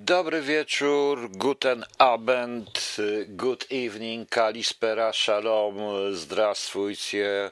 [0.00, 2.96] Dobry wieczór, guten Abend,
[3.28, 5.74] good evening, kalispera, shalom,
[6.12, 7.50] zdrastwujcie,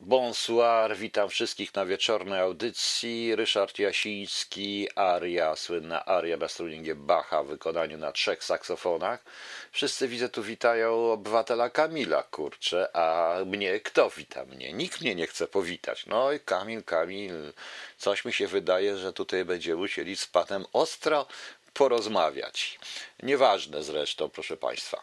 [0.00, 3.36] bonsoir, witam wszystkich na wieczornej audycji.
[3.36, 9.24] Ryszard Jasiński, aria, słynna aria Bastruningiem Bacha w wykonaniu na trzech saksofonach.
[9.72, 14.72] Wszyscy widzę tu witają obywatela Kamila, kurczę, a mnie, kto wita mnie?
[14.72, 16.06] Nikt mnie nie chce powitać.
[16.06, 17.52] No i Kamil, Kamil,
[17.98, 21.26] coś mi się wydaje, że tutaj będziemy musieli z panem ostro
[21.74, 22.78] porozmawiać.
[23.22, 25.02] Nieważne zresztą, proszę państwa.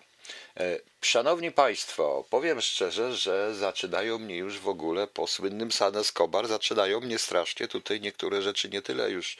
[0.59, 6.47] E, Szanowni Państwo, powiem szczerze, że zaczynają mnie już w ogóle po słynnym San Escobar,
[6.47, 9.37] zaczynają mnie strasznie tutaj niektóre rzeczy nie tyle już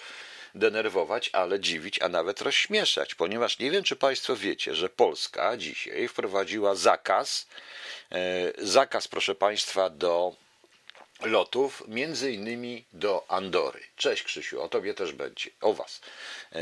[0.56, 6.08] denerwować, ale dziwić, a nawet rozśmieszać, ponieważ nie wiem, czy Państwo wiecie, że Polska dzisiaj
[6.08, 7.48] wprowadziła zakaz,
[8.12, 10.36] e, zakaz, proszę Państwa, do
[11.22, 13.80] lotów, między innymi do Andory.
[13.96, 16.02] Cześć Krzysiu, o tobie też będzie, o was.
[16.52, 16.60] E,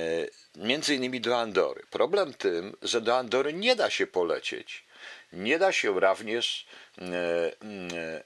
[0.56, 1.84] między innymi do Andory.
[1.90, 4.84] Problem tym, że do Andory nie da się polecieć.
[5.34, 6.66] Nie da się również
[6.98, 7.04] e,
[7.94, 8.24] e,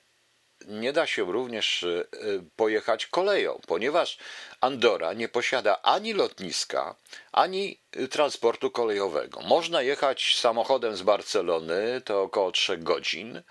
[0.68, 1.86] nie da się również
[2.56, 4.18] pojechać koleją, ponieważ
[4.62, 6.96] Andora nie posiada ani lotniska,
[7.32, 7.80] ani
[8.12, 9.42] transportu kolejowego.
[9.42, 13.42] Można jechać samochodem z Barcelony, to około 3 godzin,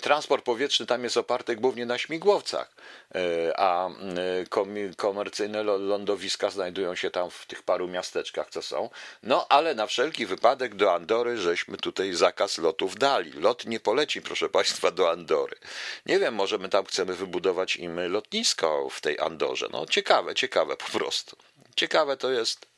[0.00, 2.74] transport powietrzny tam jest oparty głównie na śmigłowcach,
[3.14, 3.20] e,
[3.56, 8.90] a e, komercyjne lądowiska znajdują się tam w tych paru miasteczkach, co są.
[9.22, 13.32] No ale na wszelki wypadek do Andory żeśmy tutaj zakaz lotów dali.
[13.32, 15.56] Lot nie poleci, proszę Państwa, do Andory.
[16.06, 19.68] Nie wiem, może my tam chcemy wybudować im lotnisko w tej Andorze.
[19.72, 21.36] No ciekawe, ciekawe po prostu.
[21.76, 22.69] Ciekawe to jest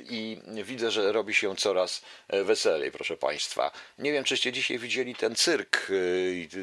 [0.00, 3.70] i widzę, że robi się coraz e, weselej, proszę Państwa.
[3.98, 5.88] Nie wiem, czyście dzisiaj widzieli ten cyrk,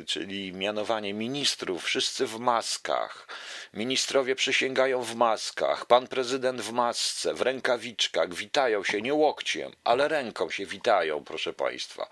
[0.01, 3.27] e, czyli mianowanie ministrów, wszyscy w maskach.
[3.73, 10.07] Ministrowie przysięgają w maskach, pan prezydent w masce, w rękawiczkach, witają się nie łokciem, ale
[10.07, 12.09] ręką się witają, proszę Państwa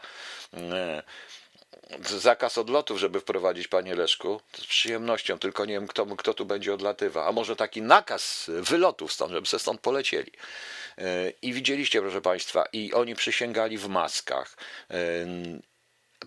[0.54, 1.04] e,
[2.00, 6.74] zakaz odlotów, żeby wprowadzić, panie Leszku, z przyjemnością, tylko nie wiem, kto, kto tu będzie
[6.74, 7.28] odlatywał.
[7.28, 10.32] A może taki nakaz wylotów stąd, żeby se stąd polecieli.
[11.42, 14.58] I widzieliście, proszę Państwa, i oni przysięgali w maskach.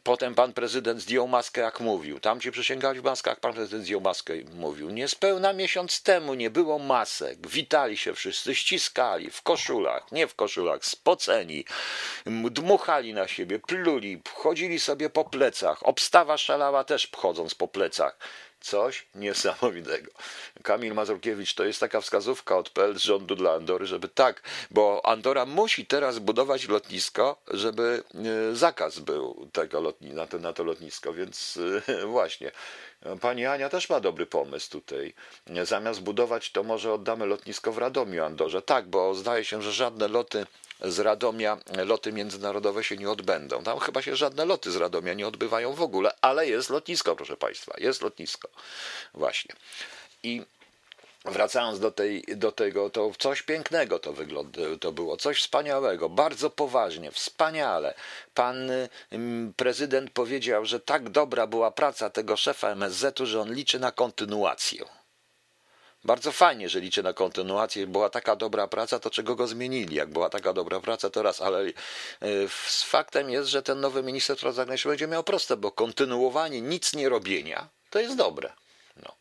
[0.03, 2.21] Potem pan prezydent zdjął maskę, jak mówił.
[2.21, 4.91] Tam ci przysięgali w maskach, pan prezydent zdjął maskę i mówił.
[4.91, 7.47] Niespełna miesiąc temu nie było masek.
[7.49, 11.65] Witali się wszyscy, ściskali w koszulach, nie w koszulach, spoceni.
[12.27, 15.87] Dmuchali na siebie, pluli, chodzili sobie po plecach.
[15.87, 18.19] Obstawa szalała też chodząc po plecach
[18.65, 20.11] coś niesamowitego.
[20.63, 25.01] Kamil Mazurkiewicz to jest taka wskazówka od PL z rządu dla Andory, żeby tak, bo
[25.05, 30.65] Andora musi teraz budować lotnisko, żeby e, zakaz był tego lotni na, to, na to
[30.65, 31.59] lotnisko, więc
[31.89, 32.51] e, właśnie.
[33.21, 35.15] Pani Ania też ma dobry pomysł tutaj.
[35.63, 38.63] Zamiast budować, to może oddamy lotnisko w Radomiu Andorze.
[38.63, 40.47] Tak, bo zdaje się, że żadne loty
[40.85, 43.63] z Radomia loty międzynarodowe się nie odbędą.
[43.63, 47.37] Tam chyba się żadne loty z Radomia nie odbywają w ogóle, ale jest lotnisko, proszę
[47.37, 48.49] Państwa, jest lotnisko.
[49.15, 49.55] Właśnie.
[50.23, 50.43] I
[51.25, 56.51] Wracając do, tej, do tego, to coś pięknego to wygląda, to było, coś wspaniałego, bardzo
[56.51, 57.95] poważnie, wspaniale.
[58.35, 58.71] Pan
[59.57, 64.85] prezydent powiedział, że tak dobra była praca tego szefa MSZ-u, że on liczy na kontynuację.
[66.05, 67.87] Bardzo fajnie, że liczę na kontynuację.
[67.87, 69.97] Była taka dobra praca, to czego go zmienili?
[69.97, 71.73] Jak była taka dobra praca, to raz, ale e,
[72.69, 76.95] z faktem jest, że ten nowy minister spraw zagranicznych będzie miał proste, bo kontynuowanie nic
[76.95, 78.53] nie robienia to jest dobre.
[79.03, 79.15] No.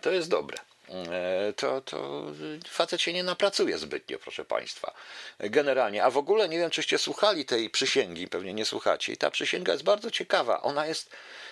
[0.00, 0.58] To jest dobre.
[0.90, 2.26] E, to, to
[2.68, 4.94] facet się nie napracuje zbytnio, proszę Państwa.
[5.38, 6.04] Generalnie.
[6.04, 9.12] A w ogóle nie wiem, czyście słuchali tej przysięgi, pewnie nie słuchacie.
[9.12, 10.62] I ta przysięga jest bardzo ciekawa.
[10.62, 11.10] Ona jest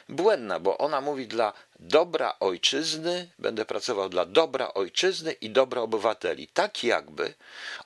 [0.09, 6.49] błędna, bo ona mówi dla dobra ojczyzny, będę pracował dla dobra ojczyzny i dobra obywateli.
[6.49, 7.35] Tak jakby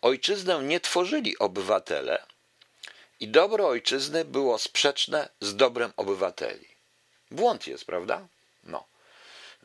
[0.03, 2.23] ojczyznę nie tworzyli obywatele
[3.21, 6.69] i dobro ojczyzny było sprzeczne z dobrem obywateli.
[7.31, 8.27] Błąd jest, prawda?
[8.65, 8.92] No.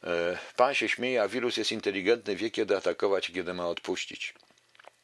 [0.03, 4.33] E, pan się śmieje, a wirus jest inteligentny, wie kiedy atakować i kiedy ma odpuścić.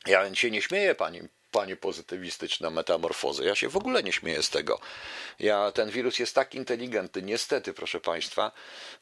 [0.06, 1.22] Ja się nie śmieję, pani,
[1.52, 3.46] panie pozytywistyczna metamorfozy.
[3.46, 4.79] Ja się w ogóle nie śmieję z tego.
[5.40, 8.52] Ja, ten wirus jest tak inteligentny, niestety, proszę państwa,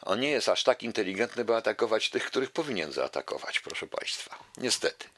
[0.01, 4.39] on nie jest aż tak inteligentny, by atakować tych, których powinien zaatakować, proszę państwa.
[4.57, 5.09] Niestety.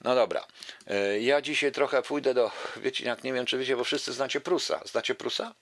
[0.00, 0.46] No dobra.
[0.86, 4.40] E, ja dzisiaj trochę pójdę do, wiecie, jak nie wiem, czy wiecie, bo wszyscy znacie
[4.40, 4.80] Prusa.
[4.84, 5.54] Znacie Prusa?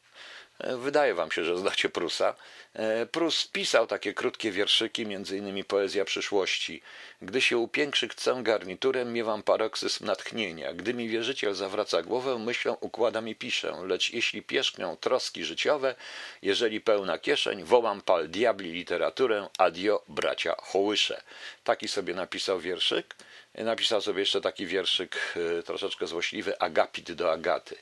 [0.60, 2.34] Wydaje wam się, że znacie Prusa.
[2.74, 6.82] E, Prus pisał takie krótkie wierszyki, innymi Poezja przyszłości.
[7.22, 10.74] Gdy się upiększy chcę garniturem, miewam paroksyzm natchnienia.
[10.74, 13.76] Gdy mi wierzyciel zawraca głowę, myślą układam i piszę.
[13.86, 15.94] Lecz jeśli pierzchnią troski życiowe,
[16.42, 21.22] jeżeli pełna kieszeń, wołam pal diabli literaturę, adio bracia hołysze.
[21.64, 23.14] Taki sobie napisał wierszyk.
[23.54, 25.16] Napisał sobie jeszcze taki wierszyk
[25.58, 27.76] e, troszeczkę złośliwy, Agapit do Agaty.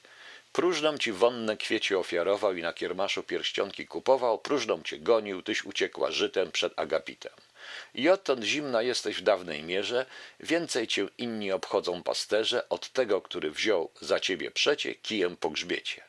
[0.53, 6.11] Próżną ci wonne kwiecie ofiarował i na kiermaszu pierścionki kupował, próżną cię gonił, tyś uciekła
[6.11, 7.33] żytem przed Agapitem.
[7.95, 10.07] I odtąd zimna jesteś w dawnej mierze,
[10.41, 16.03] więcej cię inni obchodzą pasterze od tego, który wziął za ciebie przecie kijem po grzbiecie.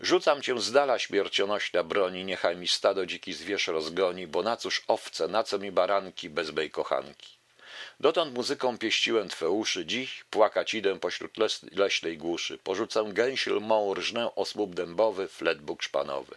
[0.00, 4.82] Rzucam cię z dala śmiercionośna broni, niechaj mi stado dziki zwierz rozgoni, bo na cóż
[4.88, 7.37] owce, na co mi baranki bez bej kochanki.
[8.00, 11.32] Dotąd muzyką pieściłem twe uszy, dziś płakać idę pośród
[11.72, 12.58] leśnej głuszy.
[12.58, 16.36] Porzucę gęsi lmą, rżnę osłup dębowy, fletbuk szpanowy.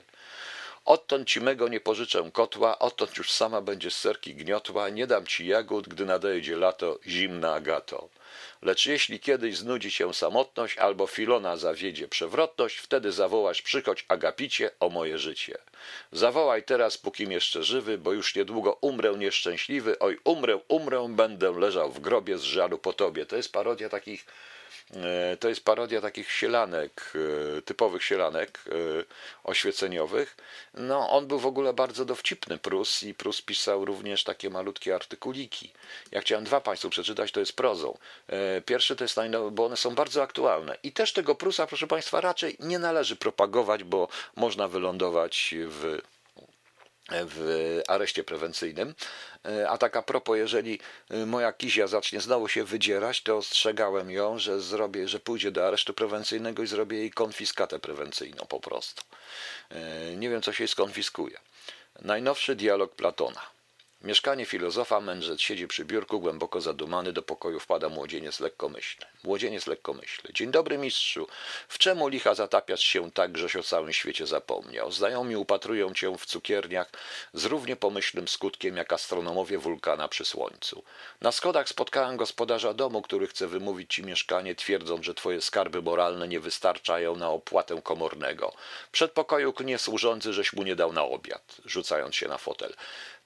[0.86, 5.48] Odtąd ci mego nie pożyczę kotła, odtąd już sama będziesz serki gniotła, nie dam ci
[5.48, 8.10] jagód, gdy nadejdzie lato, zimna agato.
[8.62, 14.90] Lecz jeśli kiedyś znudzi się samotność, albo Filona zawiedzie przewrotność, wtedy zawołasz przychodź Agapicie o
[14.90, 15.58] moje życie.
[16.12, 21.92] Zawołaj teraz, pókim jeszcze żywy, bo już niedługo umrę nieszczęśliwy, oj umrę, umrę, będę leżał
[21.92, 23.26] w grobie z żalu po tobie.
[23.26, 24.26] To jest parodia takich
[25.40, 27.14] to jest parodia takich sielanek,
[27.58, 28.72] e, typowych sielanek e,
[29.44, 30.38] oświeceniowych.
[30.74, 35.72] No, on był w ogóle bardzo dowcipny, Prus, i Prus pisał również takie malutkie artykuliki.
[36.12, 37.98] Ja chciałem dwa Państwu przeczytać, to jest prozą.
[38.66, 40.78] Pierwszy to jest najnowy, bo one są bardzo aktualne.
[40.84, 46.02] I też tego Prusa, proszę Państwa, raczej nie należy propagować, bo można wylądować w
[47.12, 48.94] w areszcie prewencyjnym.
[49.46, 50.80] E, a tak a propos, jeżeli
[51.10, 55.68] e, moja kizia zacznie znowu się wydzierać, to ostrzegałem ją, że zrobię, że pójdzie do
[55.68, 59.04] aresztu prewencyjnego i zrobię jej konfiskatę prewencyjną po prostu.
[59.70, 61.38] E, nie wiem, co się skonfiskuje.
[62.02, 63.42] Najnowszy dialog Platona.
[64.04, 69.06] Mieszkanie filozofa, mędrzec siedzi przy biurku, głęboko zadumany, do pokoju wpada młodzieniec lekkomyślny.
[69.24, 70.34] Młodzieniec lekkomyślny.
[70.34, 71.28] Dzień dobry, mistrzu.
[71.68, 74.92] W czemu licha zatapiasz się tak, żeś o całym świecie zapomniał?
[74.92, 76.90] Znajomi upatrują cię w cukierniach
[77.34, 80.84] z równie pomyślnym skutkiem, jak astronomowie wulkana przy słońcu.
[81.22, 86.28] Na schodach spotkałem gospodarza domu, który chce wymówić ci mieszkanie, twierdząc, że twoje skarby moralne
[86.28, 88.54] nie wystarczają na opłatę komornego.
[88.92, 92.74] Przed pokoju knie służący, żeś mu nie dał na obiad, rzucając się na fotel.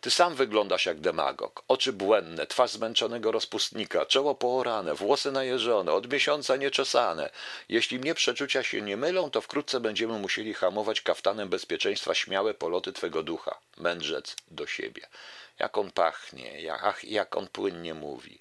[0.06, 1.63] Ty sam wyglądasz jak demagog.
[1.68, 7.30] Oczy błędne, twarz zmęczonego rozpustnika, czoło poorane, włosy najeżone, od miesiąca nieczesane.
[7.69, 12.94] Jeśli mnie przeczucia się nie mylą, to wkrótce będziemy musieli hamować kaftanem bezpieczeństwa śmiałe poloty
[12.94, 13.57] twego ducha.
[13.78, 15.07] Mędrzec do siebie
[15.60, 18.38] jak on pachnie, jak, jak on płynnie mówi.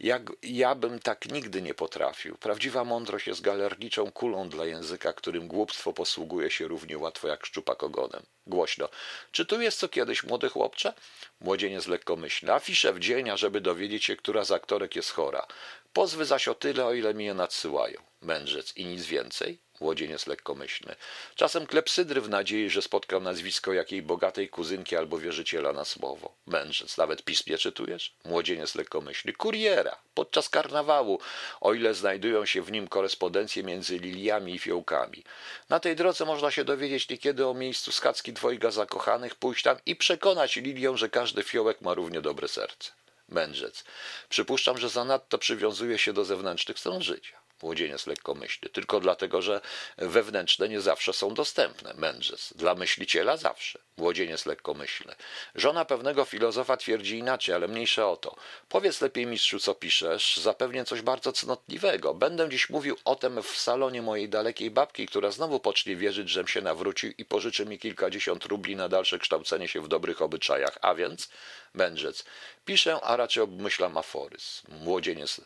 [0.00, 2.36] Jak, ja bym tak nigdy nie potrafił.
[2.36, 7.82] Prawdziwa mądrość jest galerniczą kulą dla języka, którym głupstwo posługuje się równie łatwo jak szczupak
[7.82, 8.22] ogonem.
[8.46, 8.88] Głośno.
[9.32, 10.92] Czy tu jest co kiedyś, młody chłopcze?
[11.40, 12.52] Młodzieniec lekkomyślny.
[12.52, 15.46] Afisze w dzień, ażeby dowiedzieć się, która z aktorek jest chora.
[15.96, 18.00] Pozwy zaś o tyle, o ile mi je nadsyłają.
[18.22, 19.58] Mędrzec i nic więcej?
[19.80, 20.96] Młodzieniec lekkomyślny.
[21.34, 26.34] Czasem klepsydry w nadziei, że spotkam nazwisko jakiej bogatej kuzynki albo wierzyciela na słowo.
[26.46, 26.96] Mędrzec.
[26.96, 28.14] Nawet pismie czytujesz?
[28.24, 29.32] Młodzieniec lekkomyślny.
[29.32, 29.96] Kuriera.
[30.14, 31.20] Podczas karnawału,
[31.60, 35.24] o ile znajdują się w nim korespondencje między liliami i fiołkami.
[35.68, 39.96] Na tej drodze można się dowiedzieć niekiedy o miejscu skacki dwojga zakochanych, pójść tam i
[39.96, 42.92] przekonać lilią, że każdy fiołek ma równie dobre serce.
[43.28, 43.84] Mędrzec.
[44.28, 47.45] Przypuszczam, że zanadto przywiązuje się do zewnętrznych stron życia.
[47.62, 49.60] Młodzieniec lekkomyślny, tylko dlatego, że
[49.98, 51.94] wewnętrzne nie zawsze są dostępne.
[51.94, 52.52] Mędrzec.
[52.56, 53.78] Dla myśliciela zawsze.
[53.96, 55.14] Młodzieniec lekkomyślny.
[55.54, 58.36] Żona pewnego filozofa twierdzi inaczej, ale mniejsze o to.
[58.68, 60.36] Powiedz lepiej mistrzu, co piszesz.
[60.36, 62.14] Zapewnie coś bardzo cnotliwego.
[62.14, 66.48] Będę dziś mówił o tym w salonie mojej dalekiej babki, która znowu pocznie wierzyć, żem
[66.48, 70.78] się nawrócił i pożyczy mi kilkadziesiąt rubli na dalsze kształcenie się w dobrych obyczajach.
[70.82, 71.28] A więc,
[71.74, 72.24] mędrzec,
[72.64, 74.66] piszę, a raczej obmyślam aforyzm.
[74.68, 75.40] Młodzieniec.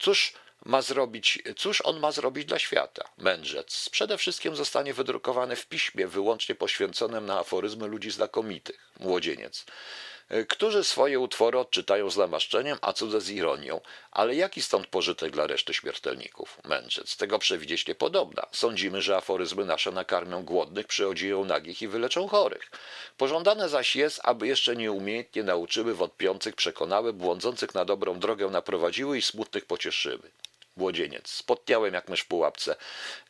[0.00, 0.32] Cóż,
[0.64, 3.04] ma zrobić, cóż on ma zrobić dla świata?
[3.18, 8.92] Mędrzec przede wszystkim zostanie wydrukowany w piśmie wyłącznie poświęconym na aforyzmy ludzi znakomitych.
[9.00, 9.64] Młodzieniec
[10.48, 13.80] którzy swoje utwory odczytają z namaszczeniem, a cudze z ironią.
[14.10, 16.58] Ale jaki stąd pożytek dla reszty śmiertelników?
[16.64, 17.16] Mędrzec.
[17.16, 18.46] Tego przewidzieć nie podobna.
[18.52, 22.70] Sądzimy, że aforyzmy nasze nakarmią głodnych, przyodzieją nagich i wyleczą chorych.
[23.16, 29.22] Pożądane zaś jest, aby jeszcze nieumiejętnie nauczyły wątpiących, przekonały, błądzących na dobrą drogę naprowadziły i
[29.22, 30.30] smutnych pocieszyły.
[30.76, 31.28] Młodzieniec.
[31.28, 32.76] Spotniałem jak mysz w pułapce.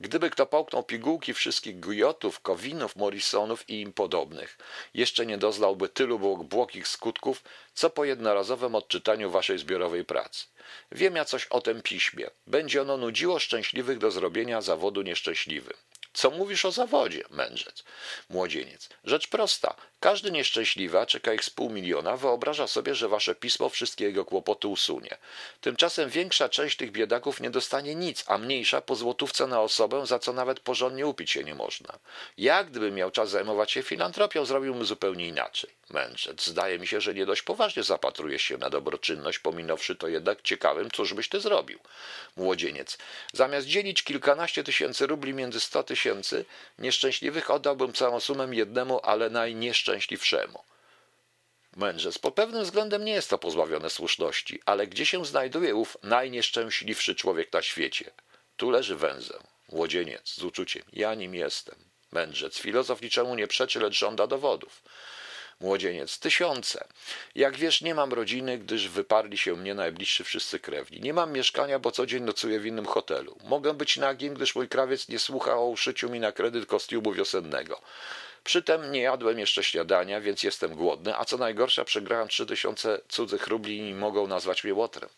[0.01, 4.59] Gdyby kto połknął pigułki wszystkich Gujotów, Kowinów, Morrisonów i im podobnych,
[4.95, 7.43] jeszcze nie doznałby tylu błokich skutków,
[7.75, 10.47] co po jednorazowym odczytaniu waszej zbiorowej pracy.
[10.93, 12.31] Wiem ja coś o tym piśmie.
[12.47, 15.77] Będzie ono nudziło szczęśliwych do zrobienia zawodu nieszczęśliwym.
[16.12, 17.85] Co mówisz o zawodzie, mędrzec?
[18.31, 18.88] Młodzieniec.
[19.04, 19.75] Rzecz prosta.
[20.00, 24.25] Każdy nieszczęśliwy, a czeka ich z pół miliona, wyobraża sobie, że wasze pismo wszystkie jego
[24.25, 25.16] kłopoty usunie.
[25.61, 30.19] Tymczasem większa część tych biedaków nie dostanie nic, a mniejsza po złotówce na osobę, za
[30.19, 31.99] co nawet porządnie upić się nie można.
[32.38, 35.71] Ja, gdybym miał czas zajmować się filantropią, zrobiłbym zupełnie inaczej.
[35.90, 36.45] Mędrzec.
[36.45, 40.90] Zdaje mi się, że nie dość poważnie zapatrujesz się na dobroczynność, pominąwszy to jednak ciekawym,
[40.90, 41.78] cóż byś ty zrobił.
[42.37, 42.99] Młodzieniec.
[43.33, 46.01] Zamiast dzielić kilkanaście tysięcy rubli między sto tysięcy,
[46.78, 50.59] nieszczęśliwych oddałbym całą sumę jednemu, ale najnieszczęśliwszemu.
[51.76, 57.14] Mędrzec, pod pewnym względem nie jest to pozbawione słuszności, ale gdzie się znajduje ów najnieszczęśliwszy
[57.14, 58.11] człowiek na świecie?
[58.56, 59.40] Tu leży węzeł.
[59.68, 60.82] Młodzieniec z uczuciem.
[60.92, 61.75] Ja nim jestem.
[62.12, 62.59] Mędrzec.
[62.59, 64.82] Filozof niczemu nie przeczy, lecz żąda dowodów.
[65.61, 66.18] Młodzieniec.
[66.18, 66.85] Tysiące.
[67.35, 71.00] Jak wiesz, nie mam rodziny, gdyż wyparli się mnie najbliższy wszyscy krewni.
[71.00, 73.37] Nie mam mieszkania, bo co dzień nocuję w innym hotelu.
[73.44, 77.80] Mogę być nagim, gdyż mój krawiec nie słucha o uszyciu mi na kredyt kostiumu wiosennego.
[78.44, 83.47] Przytem nie jadłem jeszcze śniadania, więc jestem głodny, a co najgorsza przegrałem trzy tysiące cudzych
[83.47, 85.09] rubli i mogą nazwać mnie łotrem.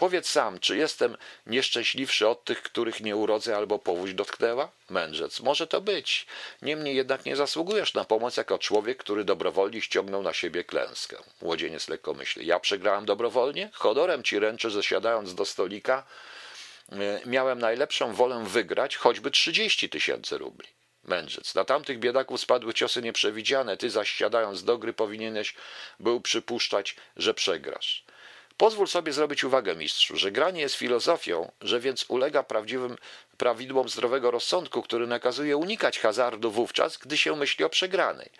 [0.00, 1.16] Powiedz sam, czy jestem
[1.46, 4.70] nieszczęśliwszy od tych, których nie urodzę albo powódź dotknęła?
[4.90, 6.26] Mędrzec, może to być.
[6.62, 11.16] Niemniej jednak nie zasługujesz na pomoc jako człowiek, który dobrowolnie ściągnął na siebie klęskę.
[11.42, 12.46] Młodzieniec lekko myśli.
[12.46, 13.70] Ja przegrałem dobrowolnie?
[13.72, 16.06] Chodorem ci ręczę, że siadając do stolika
[16.92, 20.68] e, miałem najlepszą wolę wygrać choćby trzydzieści tysięcy rubli.
[21.04, 21.54] Mędrzec.
[21.54, 25.54] Na tamtych biedaków spadły ciosy nieprzewidziane, ty zaś siadając do gry powinieneś
[25.98, 28.04] był przypuszczać, że przegrasz.
[28.60, 32.96] Pozwól sobie zrobić uwagę, mistrzu, że granie jest filozofią, że więc ulega prawdziwym
[33.38, 38.30] prawidłom zdrowego rozsądku, który nakazuje unikać hazardu wówczas, gdy się myśli o przegranej.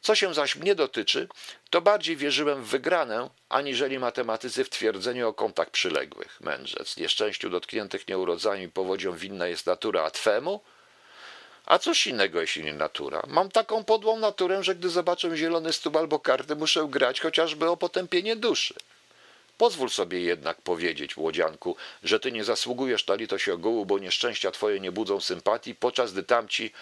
[0.00, 1.28] Co się zaś mnie dotyczy,
[1.70, 6.40] to bardziej wierzyłem w wygranę, aniżeli matematycy w twierdzeniu o kątach przyległych.
[6.40, 10.60] Mędrzec, nieszczęściu dotkniętych nieurodzami powodzią winna jest natura, a twemu?
[11.66, 13.22] A coś innego, jeśli nie natura.
[13.26, 17.76] Mam taką podłą naturę, że gdy zobaczę zielony stóp albo karty, muszę grać chociażby o
[17.76, 18.74] potępienie duszy.
[19.58, 24.80] Pozwól sobie jednak powiedzieć, młodzianku, że ty nie zasługujesz na litość ogółu, bo nieszczęścia twoje
[24.80, 26.72] nie budzą sympatii, podczas gdy tamci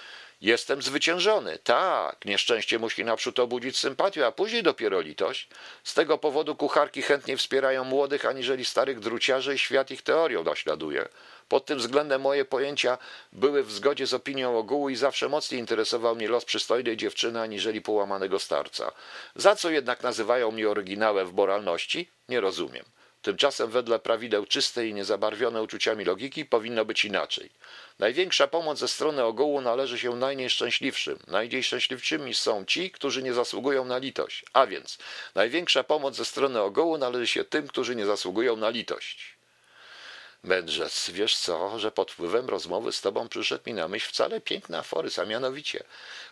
[0.40, 1.59] Jestem zwyciężony.
[1.59, 5.49] Tak, nieszczęście musi naprzód obudzić sympatię, a później dopiero litość.
[5.85, 11.09] Z tego powodu kucharki chętniej wspierają młodych, aniżeli starych druciarzy i świat ich teorią naśladuje.
[11.48, 12.98] Pod tym względem moje pojęcia
[13.32, 17.80] były w zgodzie z opinią ogółu i zawsze mocniej interesował mnie los przystojnej dziewczyny aniżeli
[17.80, 18.92] połamanego starca.
[19.34, 22.10] Za co jednak nazywają mnie oryginałem w moralności?
[22.28, 22.84] Nie rozumiem.
[23.22, 27.50] Tymczasem wedle prawideł czystej i niezabarwione uczuciami logiki powinno być inaczej.
[27.98, 31.18] Największa pomoc ze strony ogółu należy się najnieszczęśliwszym.
[31.26, 34.44] Najnieszczęśliwszymi są ci, którzy nie zasługują na litość.
[34.52, 34.98] A więc
[35.34, 39.36] największa pomoc ze strony ogółu należy się tym, którzy nie zasługują na litość.
[40.43, 44.78] Mędrzec, wiesz co, że pod wpływem rozmowy z tobą przyszedł mi na myśl wcale piękny
[44.78, 45.85] aforyzm, a mianowicie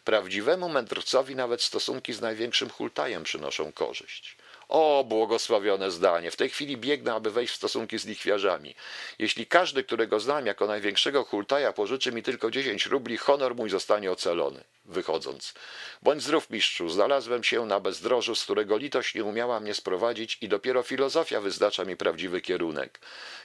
[0.05, 4.37] prawdziwemu mędrcowi nawet stosunki z największym hultajem przynoszą korzyść.
[4.69, 6.31] O, błogosławione zdanie.
[6.31, 8.75] W tej chwili biegnę, aby wejść w stosunki z lichwiarzami.
[9.19, 14.13] Jeśli każdy, którego znam jako największego hultaja, pożyczy mi tylko dziesięć rubli, honor mój zostanie
[14.13, 14.65] ocalony.
[14.85, 15.55] Wychodząc.
[16.03, 16.89] Bądź zdrów, mistrzu.
[16.89, 21.85] Znalazłem się na bezdrożu, z którego litość nie umiała mnie sprowadzić i dopiero filozofia wyznacza
[21.85, 23.01] mi prawdziwy kierunek.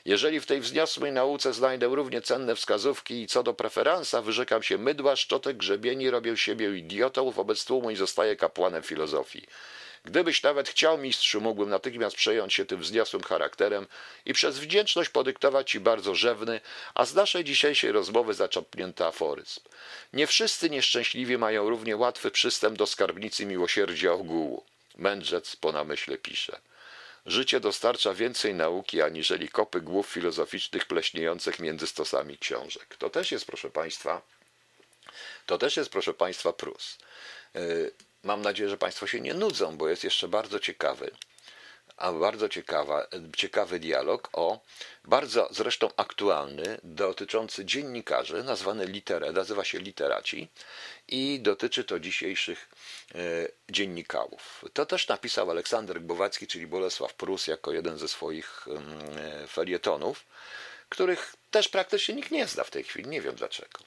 [0.06, 4.78] Jeżeli w tej wzniosłej nauce znajdę równie cenne wskazówki i co do preferansa, wyrzekam się
[4.78, 9.48] mydła, szczotek, grzebieni, robię siebie idiotą, wobec tłumu i zostaję kapłanem filozofii.
[10.06, 13.88] Gdybyś nawet chciał, mistrzu, mógłbym natychmiast przejąć się tym wzniosłym charakterem
[14.26, 16.62] i przez wdzięczność podyktować ci bardzo rzewny,
[16.94, 19.62] a z naszej dzisiejszej rozmowy zaczapnięty aforyzm.
[20.14, 24.64] Nie wszyscy nieszczęśliwi mają równie łatwy przystęp do skarbnicy miłosierdzia ogółu.
[24.98, 26.60] Mędrzec po namyśle pisze.
[27.26, 32.96] Życie dostarcza więcej nauki, aniżeli kopy głów filozoficznych pleśniejących między stosami książek.
[33.00, 34.22] To też jest, proszę Państwa,
[35.46, 36.98] to też jest, proszę Państwa, Prus.
[38.24, 41.12] Mam nadzieję, że Państwo się nie nudzą, bo jest jeszcze bardzo ciekawy,
[41.98, 44.60] a bardzo ciekawa, ciekawy dialog o
[45.06, 50.48] bardzo zresztą aktualny, dotyczący dziennikarzy, nazwany literę, nazywa się literaci
[51.08, 52.70] i dotyczy to dzisiejszych
[53.16, 53.20] e,
[53.70, 54.66] dziennikarów.
[54.74, 58.68] To też napisał Aleksander Gbowacki, czyli Bolesław Prus, jako jeden ze swoich
[59.44, 60.26] e, felietonów,
[60.90, 63.80] których też praktycznie nikt nie zna w tej chwili, nie wiem dlaczego.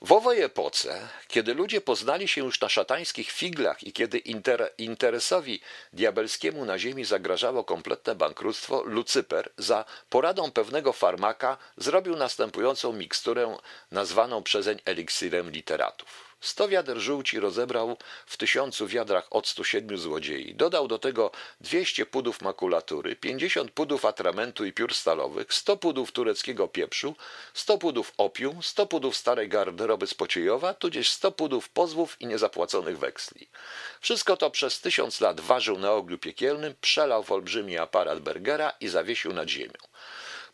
[0.00, 5.60] W owej epoce, kiedy ludzie poznali się już na szatańskich figlach i kiedy inter, interesowi
[5.92, 13.56] diabelskiemu na ziemi zagrażało kompletne bankructwo, Lucyper za poradą pewnego farmaka zrobił następującą miksturę
[13.90, 16.27] nazwaną przezeń eliksirem literatów.
[16.40, 20.54] Sto wiader żółci rozebrał w tysiącu wiadrach octu siedmiu złodziei.
[20.54, 21.30] Dodał do tego
[21.60, 27.14] dwieście pudów makulatury, pięćdziesiąt pudów atramentu i piór stalowych, sto pudów tureckiego pieprzu,
[27.54, 32.98] sto pudów opium, sto pudów starej garderoby z Pociejowa, tudzież sto pudów pozwów i niezapłaconych
[32.98, 33.48] weksli.
[34.00, 38.88] Wszystko to przez tysiąc lat ważył na ogniu piekielnym, przelał w olbrzymi aparat Bergera i
[38.88, 39.87] zawiesił nad ziemią.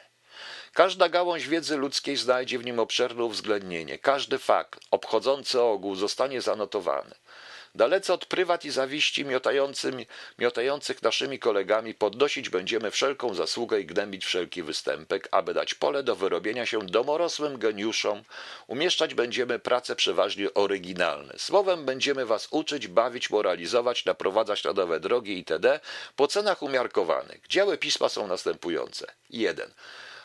[0.73, 7.15] Każda gałąź wiedzy ludzkiej znajdzie w nim obszerne uwzględnienie, każdy fakt obchodzący ogół zostanie zanotowany.
[7.75, 9.25] Dalece od prywat i zawiści
[10.37, 16.15] miotających naszymi kolegami podnosić będziemy wszelką zasługę i gnębić wszelki występek, aby dać pole do
[16.15, 18.23] wyrobienia się domorosłym geniuszom.
[18.67, 21.33] Umieszczać będziemy prace przeważnie oryginalne.
[21.37, 25.79] Słowem będziemy was uczyć, bawić, moralizować, naprowadzać na nowe drogi itd.
[26.15, 27.47] po cenach umiarkowanych.
[27.47, 29.07] Działy pisma są następujące.
[29.29, 29.71] 1.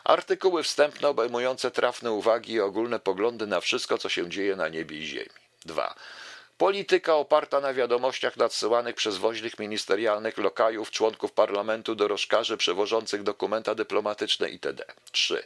[0.03, 4.97] Artykuły wstępne obejmujące trafne uwagi i ogólne poglądy na wszystko, co się dzieje na niebie
[4.97, 5.29] i ziemi.
[5.65, 5.95] 2.
[6.59, 14.49] Polityka oparta na wiadomościach nadsyłanych przez woźnych ministerialnych lokajów, członków parlamentu, dorożkarzy przewożących dokumenta dyplomatyczne
[14.49, 14.85] itd.
[15.11, 15.43] 3.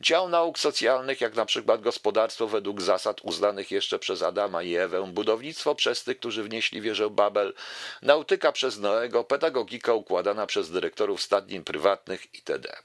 [0.00, 5.06] Dział nauk socjalnych, jak na przykład gospodarstwo według zasad uznanych jeszcze przez Adama i Ewę,
[5.12, 7.54] budownictwo przez tych, którzy wnieśli wieżę Babel,
[8.02, 12.76] nautyka przez Noego, pedagogika układana przez dyrektorów stadnin prywatnych itd.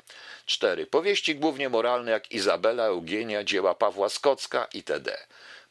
[0.45, 0.85] 4.
[0.85, 5.17] Powieści głównie moralne jak Izabela, Eugenia, dzieła Pawła Skocka itd.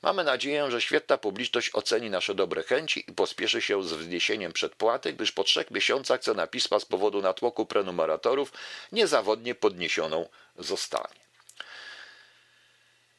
[0.03, 5.13] Mamy nadzieję, że świetna publiczność oceni nasze dobre chęci i pospieszy się z wniesieniem przedpłaty,
[5.13, 8.53] gdyż po trzech miesiącach cena pisma z powodu natłoku prenumeratorów
[8.93, 11.24] niezawodnie podniesioną zostanie.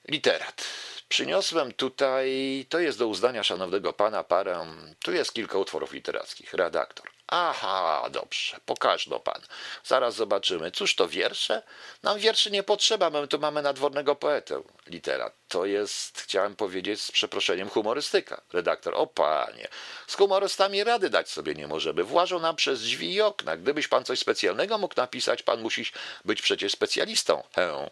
[0.07, 0.65] Literat.
[1.07, 4.65] Przyniosłem tutaj, to jest do uznania szanownego pana parę,
[5.03, 6.53] tu jest kilka utworów literackich.
[6.53, 7.05] Redaktor.
[7.27, 9.41] Aha, dobrze, pokaż no pan.
[9.83, 10.71] Zaraz zobaczymy.
[10.71, 11.61] Cóż to wiersze?
[12.03, 14.61] Nam wierszy nie potrzeba, my tu mamy nadwornego poetę.
[14.87, 15.33] Literat.
[15.47, 18.41] To jest, chciałem powiedzieć z przeproszeniem, humorystyka.
[18.53, 18.95] Redaktor.
[18.95, 19.67] O panie,
[20.07, 22.03] z humorystami rady dać sobie nie możemy.
[22.03, 23.57] Włażą nam przez drzwi i okna.
[23.57, 25.85] Gdybyś pan coś specjalnego mógł napisać, pan musi
[26.25, 27.43] być przecież specjalistą.
[27.55, 27.89] Hę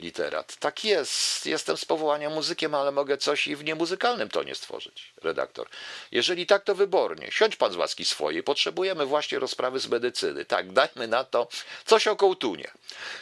[0.00, 0.56] literat.
[0.56, 5.12] Tak jest, jestem z powołania muzykiem, ale mogę coś i w niemuzykalnym tonie stworzyć.
[5.22, 5.68] Redaktor.
[6.12, 7.28] Jeżeli tak, to wybornie.
[7.30, 8.42] Siądź pan z łaski swojej.
[8.42, 10.44] Potrzebujemy właśnie rozprawy z medycyny.
[10.44, 11.48] Tak, dajmy na to
[11.84, 12.70] coś o kołtunie.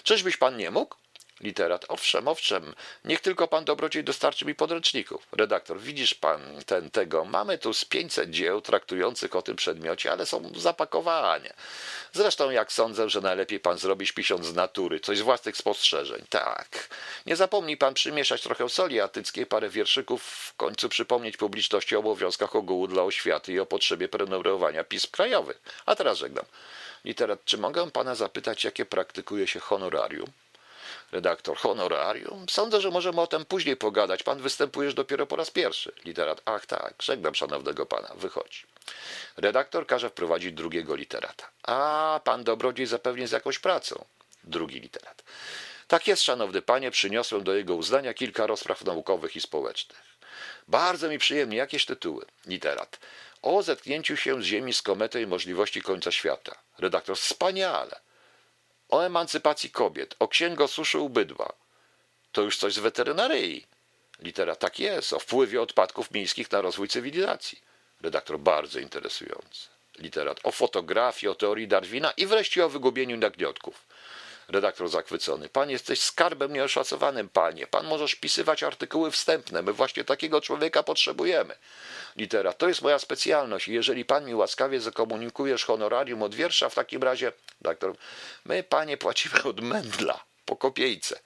[0.03, 0.97] Czyżbyś pan nie mógł?
[1.41, 1.85] Literat.
[1.89, 2.75] Owszem, owszem,
[3.05, 5.27] niech tylko pan dobrodziej dostarczy mi podręczników.
[5.33, 5.81] Redaktor.
[5.81, 7.25] Widzisz pan ten tego.
[7.25, 11.55] Mamy tu z 500 dzieł traktujących o tym przedmiocie, ale są zapakowane.
[12.13, 16.25] Zresztą, jak sądzę, że najlepiej pan zrobić pisząc z natury, coś z własnych spostrzeżeń.
[16.31, 16.89] Tak.
[17.27, 22.57] Nie zapomnij pan przymieszać trochę soli atyckiej, parę wierszyków, w końcu przypomnieć publiczności o obowiązkach
[22.57, 25.61] ogółu dla oświaty i o potrzebie prenumerowania pism krajowych.
[25.87, 26.45] A teraz żegnam.
[27.05, 30.33] Literat, czy mogę pana zapytać, jakie praktykuje się honorarium?
[31.13, 32.47] Redaktor honorarium?
[32.51, 34.23] Sądzę, że możemy o tym później pogadać.
[34.23, 35.93] Pan występujesz dopiero po raz pierwszy.
[36.05, 36.43] Literat.
[36.45, 38.09] Ach tak, żegnam szanownego pana.
[38.17, 38.63] Wychodzi.
[39.37, 41.51] Redaktor każe wprowadzić drugiego literata.
[41.63, 44.05] A, pan dobrodziej zapewnie z jakąś pracą.
[44.45, 45.23] Drugi literat.
[45.89, 50.03] Tak jest, szanowny panie, przyniosłem do jego uznania kilka rozpraw naukowych i społecznych.
[50.69, 52.25] Bardzo mi przyjemnie, jakieś tytuły.
[52.47, 52.99] Literat.
[53.43, 56.59] O zetknięciu się z Ziemi z kometą i możliwości końca świata.
[56.79, 57.17] Redaktor.
[57.17, 58.01] Wspaniale
[58.89, 61.53] o emancypacji kobiet, o księgosuszy u bydła.
[62.33, 63.67] To już coś z weterynarii.
[64.21, 67.61] Litera tak jest, o wpływie odpadków miejskich na rozwój cywilizacji.
[68.01, 69.69] Redaktor bardzo interesujący.
[69.99, 73.87] Literat o fotografii, o teorii Darwina i wreszcie o wygubieniu nagniotków.
[74.49, 75.49] Redaktor zachwycony.
[75.49, 77.67] Pan jesteś skarbem nieoszacowanym, panie.
[77.67, 79.63] Pan możesz pisywać artykuły wstępne.
[79.63, 81.55] My właśnie takiego człowieka potrzebujemy.
[82.17, 82.53] Litera.
[82.53, 83.69] To jest moja specjalność.
[83.69, 87.95] Jeżeli pan mi łaskawie zakomunikujesz honorarium od wiersza, w takim razie, doktor,
[88.45, 91.21] my, panie, płacimy od mędla po kopiejce.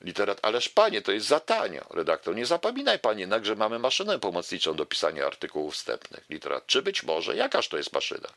[0.00, 1.86] Literat, ależ panie, to jest za tanio.
[1.90, 6.24] Redaktor, nie zapominaj panie jednak, że mamy maszynę pomocniczą do pisania artykułów wstępnych.
[6.30, 8.28] Literat, czy być może, jakaż to jest maszyna?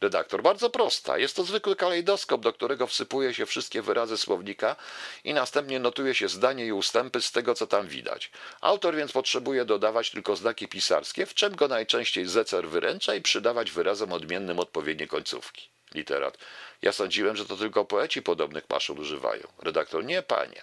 [0.00, 1.18] Redaktor, bardzo prosta.
[1.18, 4.76] Jest to zwykły kalejdoskop, do którego wsypuje się wszystkie wyrazy słownika
[5.24, 8.30] i następnie notuje się zdanie i ustępy z tego, co tam widać.
[8.60, 13.70] Autor więc potrzebuje dodawać tylko znaki pisarskie, w czym go najczęściej zecer wyręcza i przydawać
[13.70, 15.68] wyrazom odmiennym odpowiednie końcówki.
[15.94, 16.38] Literat.
[16.82, 19.42] Ja sądziłem, że to tylko poeci podobnych maszyn używają.
[19.58, 20.04] Redaktor.
[20.04, 20.62] Nie, panie.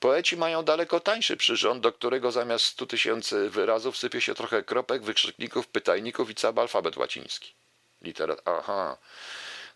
[0.00, 5.02] Poeci mają daleko tańszy przyrząd, do którego zamiast 100 tysięcy wyrazów sypie się trochę kropek,
[5.02, 7.54] wykrzykników, pytajników i cały alfabet łaciński.
[8.02, 8.42] Literat.
[8.44, 8.96] Aha.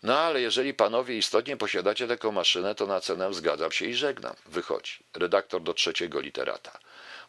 [0.03, 4.35] No ale jeżeli panowie istotnie posiadacie taką maszynę, to na cenę zgadzam się i żegnam.
[4.45, 4.99] Wychodzi.
[5.13, 6.79] Redaktor do trzeciego literata.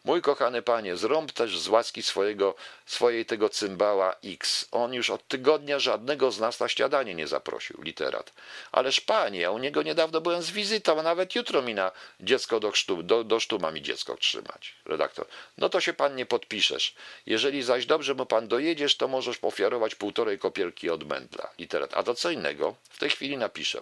[0.03, 4.67] Mój kochany panie, zrąb też z łaski swojego, swojej tego cymbała X.
[4.71, 8.33] On już od tygodnia żadnego z nas na śniadanie nie zaprosił, literat.
[8.71, 12.59] Ależ panie, ja u niego niedawno byłem z wizytą, a nawet jutro mi na dziecko
[12.59, 14.75] do sztu, do, do sztu ma mi dziecko trzymać.
[14.85, 15.25] Redaktor,
[15.57, 16.95] no to się pan nie podpiszesz.
[17.25, 21.49] Jeżeli zaś dobrze mu pan dojedziesz, to możesz ofiarować półtorej kopielki od mędla.
[21.59, 22.75] Literat, a to co innego?
[22.89, 23.81] W tej chwili napiszę.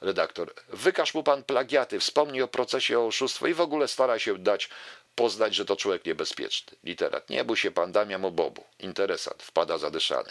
[0.00, 4.38] Redaktor, wykaż mu pan plagiaty, wspomnij o procesie o oszustwo i w ogóle staraj się
[4.38, 4.68] dać
[5.14, 6.76] poznać, że to człowiek niebezpieczny.
[6.84, 7.30] Literat.
[7.30, 8.64] Nie bój się pan Damian Obobu.
[8.78, 9.42] Interesant.
[9.42, 10.30] Wpada zadyszany.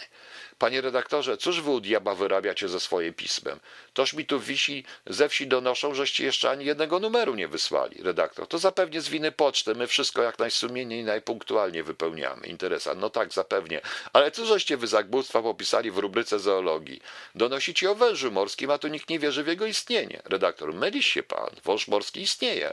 [0.58, 3.60] Panie redaktorze, cóż wy u diaba wyrabiacie ze swoim pismem?
[4.00, 8.02] Toż mi tu wisi, ze wsi donoszą, żeście jeszcze ani jednego numeru nie wysłali.
[8.02, 8.46] Redaktor.
[8.46, 9.74] To zapewnie z winy poczty.
[9.74, 12.46] My wszystko jak najsumienniej i najpunktualnie wypełniamy.
[12.46, 13.00] Interesant.
[13.00, 13.80] No tak, zapewnie.
[14.12, 17.00] Ale co żeście wy zagłóstwa popisali w rubryce zoologii?
[17.34, 20.22] Donosicie o wężu morskim, a tu nikt nie wierzy w jego istnienie.
[20.24, 20.74] Redaktor.
[20.74, 21.50] Mylisz się pan.
[21.64, 22.72] Wąż morski istnieje.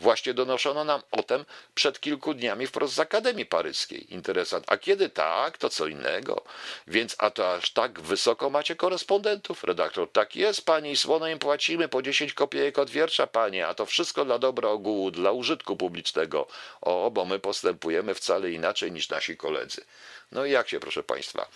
[0.00, 4.14] Właśnie donoszono nam o tym przed kilku dniami wprost z Akademii Paryskiej.
[4.14, 4.64] Interesant.
[4.66, 6.44] A kiedy tak, to co innego.
[6.86, 9.64] Więc a to aż tak wysoko macie korespondentów?
[9.64, 10.12] Redaktor.
[10.12, 14.24] Tak jest, pani, słono im płacimy po 10 kopiejek od wiersza, panie, a to wszystko
[14.24, 16.46] dla dobra ogółu, dla użytku publicznego.
[16.80, 19.84] O, bo my postępujemy wcale inaczej niż nasi koledzy.
[20.32, 21.48] No i jak się, proszę państwa,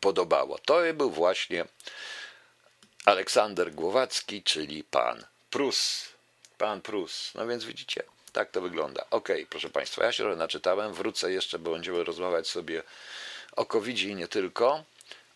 [0.00, 0.58] podobało?
[0.58, 1.64] To był właśnie
[3.04, 6.08] Aleksander Głowacki, czyli pan Prus.
[6.58, 7.34] Pan Prus.
[7.34, 9.04] No więc widzicie, tak to wygląda.
[9.10, 12.82] Ok, proszę Państwa, ja się trochę naczytałem, wrócę jeszcze, bo będziemy rozmawiać sobie
[13.56, 14.84] o covid i nie tylko.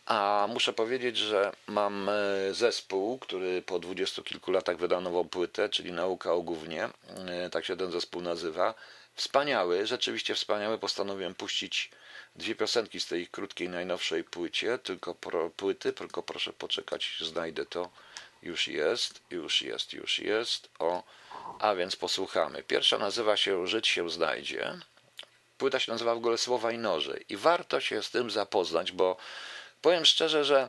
[0.07, 2.13] A muszę powiedzieć, że mam e,
[2.55, 6.89] zespół, który po dwudziestu kilku latach wydał nową płytę, czyli Nauka o Głównie.
[7.29, 8.75] E, tak się ten zespół nazywa.
[9.15, 10.79] Wspaniały, rzeczywiście wspaniały.
[10.79, 11.91] Postanowiłem puścić
[12.37, 17.91] dwie piosenki z tej krótkiej, najnowszej płycie, tylko pro, płyty, tylko proszę poczekać, znajdę to.
[18.43, 20.69] Już jest, już jest, już jest.
[20.79, 21.03] O,
[21.59, 22.63] a więc posłuchamy.
[22.63, 24.79] Pierwsza nazywa się Żyć się znajdzie.
[25.59, 27.19] Płyta się nazywa w ogóle Słowa i Noże.
[27.29, 29.17] I warto się z tym zapoznać, bo
[29.83, 30.69] powiem szczerze, że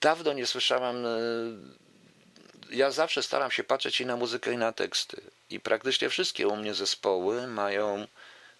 [0.00, 1.04] dawno nie słyszałem.
[1.04, 5.20] Yy, ja zawsze staram się patrzeć i na muzykę, i na teksty.
[5.50, 8.06] I praktycznie wszystkie u mnie zespoły mają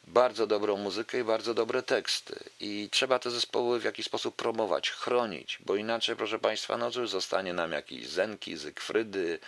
[0.06, 2.38] bardzo dobrą muzykę i bardzo dobre teksty.
[2.60, 7.10] I trzeba te zespoły w jakiś sposób promować, chronić, bo inaczej, proszę Państwa, no cóż,
[7.10, 9.38] zostanie nam jakiś Zenki, Zygfrydy,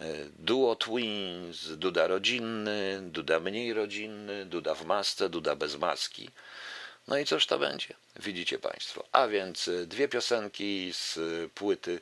[0.00, 0.04] e,
[0.38, 6.30] Duo Twins, Duda rodzinny, Duda mniej rodzinny, Duda w masce, Duda bez maski.
[7.08, 9.04] No i cóż to będzie, widzicie Państwo.
[9.12, 11.18] A więc e, dwie piosenki z
[11.52, 12.00] płyty,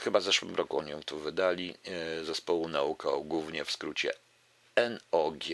[0.00, 4.12] chyba w zeszłym roku oni ją tu wydali, e, zespołu Nauka, głównie w skrócie
[4.76, 5.44] NOG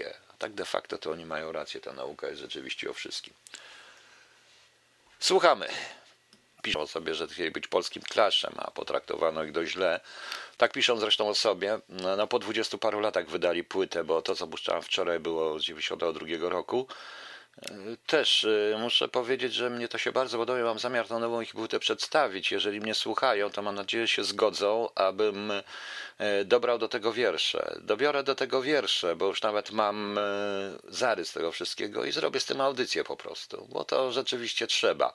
[0.40, 3.34] tak de facto to oni mają rację, ta nauka jest rzeczywiście o wszystkim.
[5.18, 5.68] Słuchamy.
[6.62, 10.00] Piszą sobie, że chcieli być polskim klaszem, a potraktowano ich dość źle.
[10.56, 11.78] Tak piszą zresztą o sobie.
[11.88, 15.62] No, no po dwudziestu paru latach wydali płytę, bo to, co puszczałem wczoraj, było z
[15.62, 16.86] 92 roku.
[18.06, 20.62] Też y, muszę powiedzieć, że mnie to się bardzo podoba.
[20.62, 22.52] Mam zamiar tę nową ich płytę przedstawić.
[22.52, 25.64] Jeżeli mnie słuchają, to mam nadzieję, że się zgodzą, abym y,
[26.44, 27.78] dobrał do tego wiersze.
[27.80, 30.22] Dobiorę do tego wiersze, bo już nawet mam y,
[30.88, 35.14] zarys tego wszystkiego i zrobię z tym audycję po prostu, bo to rzeczywiście trzeba.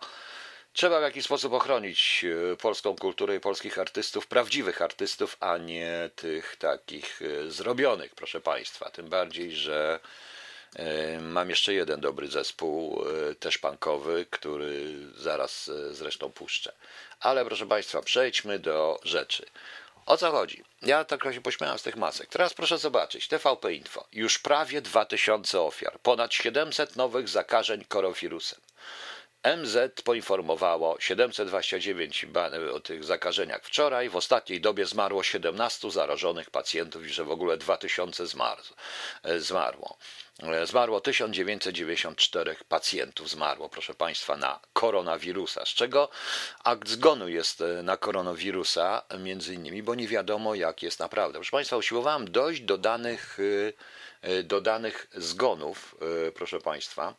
[0.74, 2.26] Trzeba w jakiś sposób ochronić
[2.62, 8.90] polską kulturę i polskich artystów, prawdziwych artystów, a nie tych takich zrobionych, proszę Państwa.
[8.90, 10.00] Tym bardziej, że
[11.22, 16.72] mam jeszcze jeden dobry zespół, e, też punkowy, który zaraz e, zresztą puszczę.
[17.20, 19.46] Ale proszę Państwa, przejdźmy do rzeczy.
[20.06, 20.64] O co chodzi?
[20.82, 22.30] Ja tak się pośmiałem z tych masek.
[22.30, 24.08] Teraz proszę zobaczyć, TVP Info.
[24.12, 28.60] Już prawie 2000 ofiar, ponad 700 nowych zakażeń koronawirusem.
[29.58, 32.26] MZ poinformowało 729
[32.74, 34.10] o tych zakażeniach wczoraj.
[34.10, 38.64] W ostatniej dobie zmarło 17 zarażonych pacjentów i że w ogóle 2000 zmarło.
[39.38, 39.98] Zmarło
[41.02, 45.65] 1994 pacjentów, zmarło, proszę Państwa, na koronawirusa.
[45.65, 46.10] Z czego
[46.63, 51.39] akt zgonu jest e, na koronawirusa, między innymi, bo nie wiadomo, jak jest naprawdę.
[51.39, 53.38] Proszę Państwa, usiłowałem dojść do danych,
[54.24, 55.95] e, e, do danych zgonów,
[56.36, 57.15] proszę Państwa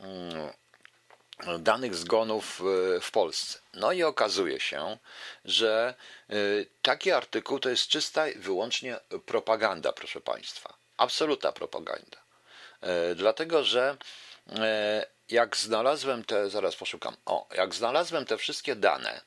[0.00, 0.52] mm,
[1.58, 2.62] danych zgonów
[3.00, 3.58] w Polsce.
[3.74, 4.98] No i okazuje się,
[5.44, 5.94] że
[6.82, 10.74] taki artykuł to jest czysta i wyłącznie propaganda, proszę Państwa.
[10.96, 12.27] Absolutna propaganda.
[12.80, 13.96] E, dlatego że
[14.48, 19.20] e, jak znalazłem te, zaraz poszukam, o, jak znalazłem te wszystkie dane,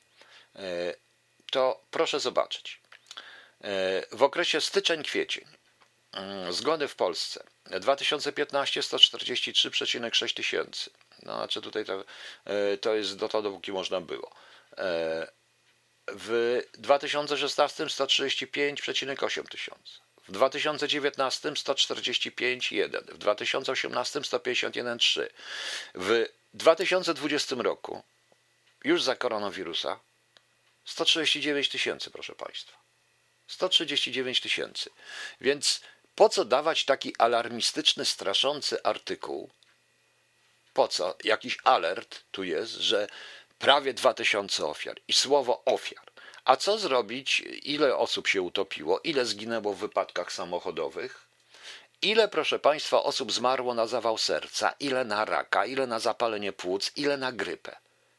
[0.56, 0.94] e,
[1.50, 2.82] to proszę zobaczyć.
[4.12, 5.44] W okresie styczeń-kwiecień
[6.12, 7.44] mm, zgody w Polsce
[7.80, 10.90] 2015 143,6 tysięcy.
[11.22, 12.04] No, znaczy tutaj to,
[12.80, 14.32] to jest do to, dopóki można było.
[16.12, 19.92] W 2016 135,8 tysiąca.
[20.28, 25.26] W 2019 145,1, w 2018 151,3,
[25.94, 28.02] w 2020 roku,
[28.84, 30.00] już za koronawirusa,
[30.84, 32.78] 139 tysięcy, proszę Państwa.
[33.48, 34.90] 139 tysięcy.
[35.40, 35.80] Więc
[36.14, 39.50] po co dawać taki alarmistyczny, straszący artykuł?
[40.74, 41.16] Po co?
[41.24, 43.08] Jakiś alert tu jest, że
[43.58, 46.11] prawie 2000 ofiar i słowo ofiar.
[46.44, 47.40] A co zrobić?
[47.62, 49.00] Ile osób się utopiło?
[49.04, 51.28] Ile zginęło w wypadkach samochodowych?
[52.02, 54.74] Ile, proszę Państwa, osób zmarło na zawał serca?
[54.80, 55.66] Ile na raka?
[55.66, 56.92] Ile na zapalenie płuc?
[56.96, 57.76] Ile na grypę?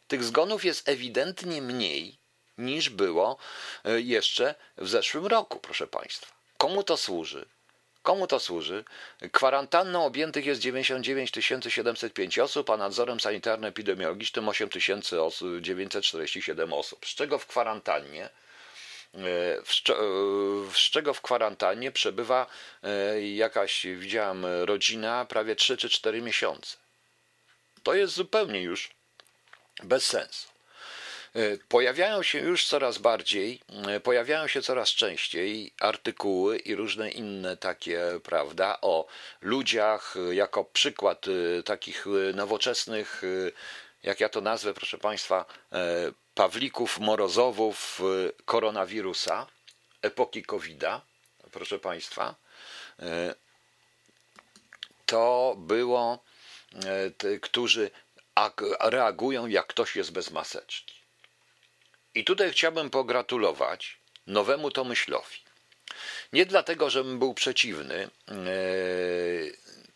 [0.07, 2.17] Tych zgonów jest ewidentnie mniej
[2.57, 3.37] niż było
[3.85, 6.33] e, jeszcze w zeszłym roku, proszę Państwa.
[6.57, 7.45] Komu to służy?
[8.03, 8.83] Komu to służy?
[9.31, 11.31] Kwarantanną objętych jest 99
[11.69, 14.69] 705 osób, a nadzorem sanitarno-epidemiologicznym 8
[15.61, 17.05] 947 osób.
[17.05, 18.29] Z czego w kwarantannie
[20.73, 22.47] z czego w kwarantannie przebywa
[22.83, 26.77] e, jakaś, widziałem, rodzina prawie 3 czy 4 miesiące.
[27.83, 28.89] To jest zupełnie już
[29.83, 30.52] bez sensu.
[31.33, 37.57] E, pojawiają się już coraz bardziej, e, pojawiają się coraz częściej artykuły i różne inne
[37.57, 39.07] takie, prawda, o
[39.41, 41.25] ludziach e, jako przykład
[41.65, 43.21] takich nowoczesnych,
[44.03, 45.45] jak ja to nazwę, proszę Państwa,
[46.35, 48.01] Pawlików, Morozowów,
[48.45, 49.47] koronawirusa,
[50.01, 51.01] epoki COVID-a,
[51.51, 52.35] proszę Państwa.
[55.05, 56.23] To było,
[57.41, 57.91] którzy
[58.79, 60.92] reagują, jak ktoś jest bez maseczki.
[62.15, 63.97] I tutaj chciałbym pogratulować
[64.27, 65.37] nowemu Tomyślowi.
[66.33, 68.33] Nie dlatego, żebym był przeciwny e,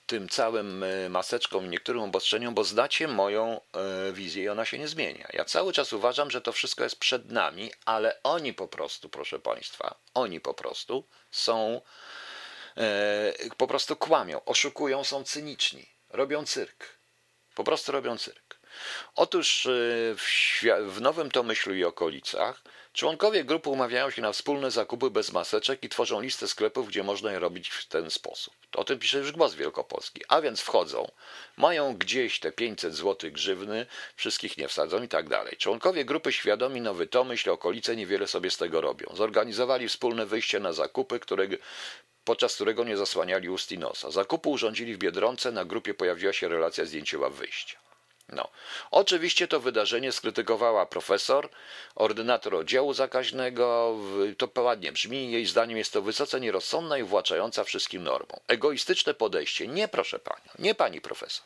[0.07, 4.79] tym całym e, maseczkom i niektórym obostrzeniom, bo znacie moją e, wizję i ona się
[4.79, 5.27] nie zmienia.
[5.33, 9.39] Ja cały czas uważam, że to wszystko jest przed nami, ale oni po prostu, proszę
[9.39, 11.81] Państwa, oni po prostu są,
[13.57, 16.85] po prostu kłamią, oszukują, są cyniczni, robią cyrk.
[17.55, 18.46] Po prostu robią cyrk.
[19.15, 19.67] Otóż
[20.17, 22.61] w, w Nowym Tomyślu i okolicach
[22.93, 27.31] członkowie grupy umawiają się na wspólne zakupy bez maseczek i tworzą listę sklepów, gdzie można
[27.31, 28.53] je robić w ten sposób.
[28.75, 30.21] O tym pisze już Głos Wielkopolski.
[30.27, 31.11] A więc wchodzą,
[31.57, 33.85] mają gdzieś te 500 zł grzywny,
[34.15, 35.57] wszystkich nie wsadzą i tak dalej.
[35.57, 39.07] Członkowie grupy świadomi Nowy Tomyśl, okolice niewiele sobie z tego robią.
[39.13, 41.47] Zorganizowali wspólne wyjście na zakupy, które
[42.23, 44.11] podczas którego nie zasłaniali ust i nosa.
[44.11, 47.86] Zakupy urządzili w Biedronce, na grupie pojawiła się relacja zdjęciowa wyjścia.
[48.29, 48.49] No.
[48.91, 51.49] Oczywiście to wydarzenie skrytykowała profesor,
[51.95, 53.97] ordynator oddziału zakaźnego.
[54.37, 55.31] To ładnie brzmi.
[55.31, 58.39] Jej zdaniem jest to wysoce nierozsądna i właczająca wszystkim normom.
[58.47, 59.67] Egoistyczne podejście.
[59.67, 61.45] Nie, proszę panią, nie pani profesor.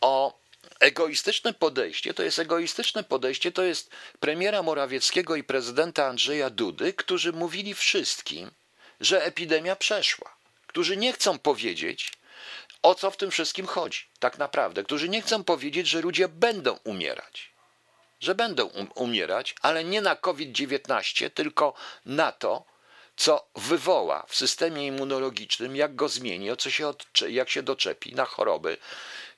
[0.00, 0.38] O
[0.80, 7.32] egoistyczne podejście to jest egoistyczne podejście, to jest premiera Morawieckiego i prezydenta Andrzeja Dudy, którzy
[7.32, 8.50] mówili wszystkim,
[9.00, 10.38] że epidemia przeszła.
[10.66, 12.12] Którzy nie chcą powiedzieć,
[12.82, 16.78] o co w tym wszystkim chodzi, tak naprawdę, którzy nie chcą powiedzieć, że ludzie będą
[16.84, 17.50] umierać.
[18.20, 21.74] Że będą um umierać, ale nie na COVID-19, tylko
[22.06, 22.64] na to,
[23.16, 26.94] co wywoła w systemie immunologicznym, jak go zmieni, o co się
[27.28, 28.76] jak się doczepi na choroby,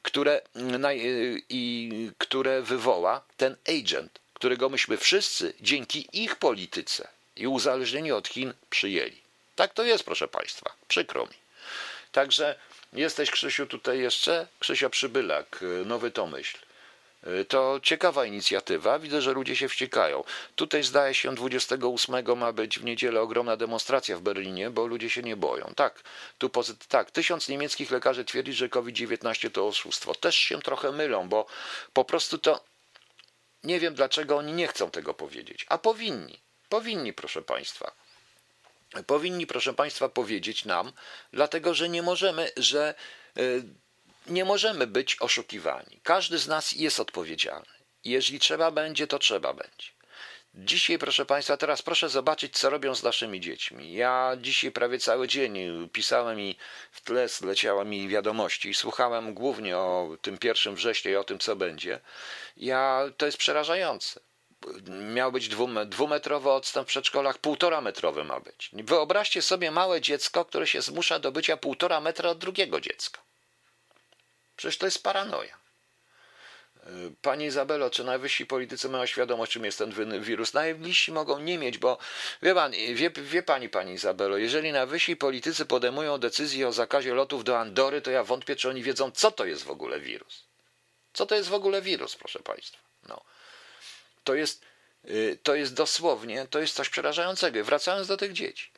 [0.03, 8.17] które, na, i, które wywoła ten agent, którego myśmy wszyscy dzięki ich polityce i uzależnieniu
[8.17, 9.21] od Chin przyjęli.
[9.57, 10.73] Tak to jest, proszę Państwa.
[10.89, 11.35] Przykro mi.
[12.13, 12.59] Także
[12.93, 14.47] Jesteś, Krzysiu, tutaj jeszcze?
[14.59, 16.59] Krzysia Przybylak, y, Nowy Tomyśl.
[17.27, 18.99] Y, to ciekawa inicjatywa.
[18.99, 20.25] Widzę, że ludzie się wściekają.
[20.57, 25.23] Tutaj zdaje się 28 ma być w niedzielę ogromna demonstracja w Berlinie, bo ludzie się
[25.23, 25.73] nie boją.
[25.77, 26.03] Tak,
[26.39, 27.11] tu pozyt tak.
[27.11, 30.15] Tysiąc niemieckich lekarzy twierdzi, że COVID-19 to oszustwo.
[30.15, 31.47] Też się trochę mylą, bo
[31.93, 32.65] po prostu to
[33.65, 36.41] nie wiem dlaczego oni nie chcą tego powiedzieć, a powinni.
[36.69, 38.00] Powinni, proszę Państwa
[39.07, 40.93] powinni, proszę Państwa, powiedzieć nam,
[41.33, 42.95] dlatego że nie możemy, że
[43.39, 43.63] y,
[44.27, 46.01] nie możemy być oszukiwani.
[46.03, 47.67] Każdy z nas jest odpowiedzialny.
[48.05, 49.87] Jeżeli trzeba będzie, to trzeba będzie.
[50.55, 53.93] Dzisiaj, proszę Państwa, teraz proszę zobaczyć, co robią z naszymi dziećmi.
[53.93, 56.57] Ja dzisiaj prawie cały dzień pisałem i
[56.93, 61.39] w tle leciały mi wiadomości i słuchałem głównie o tym pierwszym wrześniu i o tym,
[61.39, 62.01] co będzie.
[62.57, 64.21] Ja, to jest przerażające
[65.15, 65.49] miał być
[65.87, 68.71] dwumetrowy odstęp w przedszkolach, półtora metrowy ma być.
[68.73, 73.21] Wyobraźcie sobie małe dziecko, które się zmusza do bycia półtora metra od drugiego dziecka.
[74.57, 75.61] Przecież to jest paranoja.
[77.23, 80.55] Pani Izabelo, czy najwyżsi politycy mają świadomość, czym jest ten wirus?
[80.55, 81.99] Najbliżsi mogą nie mieć, bo
[82.43, 87.45] wie, pan, wie, wie pani, pani Izabelo, jeżeli najwyżsi politycy podejmują decyzję o zakazie lotów
[87.45, 90.45] do Andory, to ja wątpię, czy oni wiedzą, co to jest w ogóle wirus.
[91.13, 92.79] Co to jest w ogóle wirus, proszę państwa?
[93.09, 93.25] No.
[94.25, 94.65] To jest,
[95.05, 97.65] y, to jest dosłownie, to jest coś przerażającego.
[97.65, 98.71] Wracając do tych dzieci.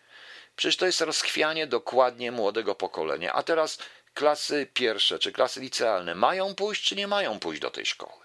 [0.56, 3.32] Przecież to jest rozchwianie dokładnie młodego pokolenia.
[3.32, 3.78] A teraz
[4.14, 8.22] klasy pierwsze czy klasy licealne mają pójść, czy nie mają pójść do tej szkoły?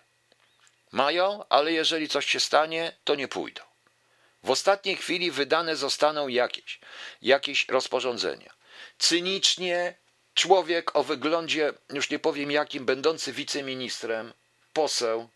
[0.92, 3.62] Mają, ale jeżeli coś się stanie, to nie pójdą.
[4.44, 6.80] W ostatniej chwili wydane zostaną jakieś,
[7.22, 8.54] jakieś rozporządzenia.
[8.98, 9.98] Cynicznie
[10.34, 14.34] człowiek o wyglądzie, już nie powiem jakim, będący wiceministrem,
[14.74, 15.30] poseł,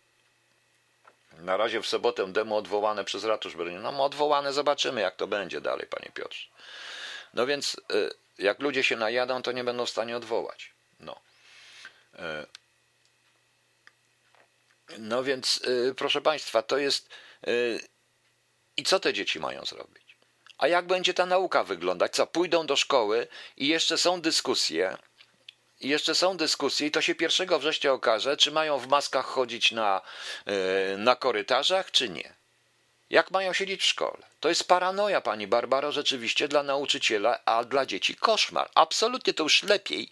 [1.41, 3.81] na razie w sobotę demo odwołane przez ratusz Berlin.
[3.81, 6.47] No odwołane, zobaczymy jak to będzie dalej, panie Piotrze.
[7.33, 10.71] No więc y, jak ludzie się najadą, to nie będą w stanie odwołać.
[10.99, 11.21] No.
[12.19, 12.45] E,
[14.97, 17.09] no więc, y, proszę Państwa, to jest.
[17.47, 17.79] Y,
[18.77, 20.17] I co te dzieci mają zrobić?
[20.57, 22.15] A jak będzie ta nauka wyglądać?
[22.15, 23.27] Co, pójdą do szkoły
[23.57, 24.97] i jeszcze są dyskusje,
[25.81, 29.71] i jeszcze są dyskusje, i to się 1 września okaże, czy mają w maskach chodzić
[29.71, 30.01] na,
[30.93, 32.33] y, na korytarzach, czy nie.
[33.09, 34.17] Jak mają siedzieć w szkole?
[34.39, 38.69] To jest paranoja, pani Barbaro, rzeczywiście dla nauczyciela, a dla dzieci koszmar.
[38.75, 40.09] Absolutnie to już lepiej,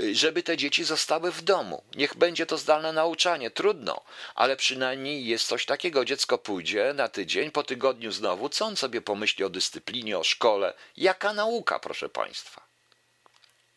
[0.00, 1.82] y, żeby te dzieci zostały w domu.
[1.94, 4.00] Niech będzie to zdalne nauczanie, trudno,
[4.34, 6.04] ale przynajmniej jest coś takiego.
[6.04, 10.74] Dziecko pójdzie na tydzień, po tygodniu znowu, co on sobie pomyśli o dyscyplinie, o szkole?
[10.96, 12.62] Jaka nauka, proszę państwa?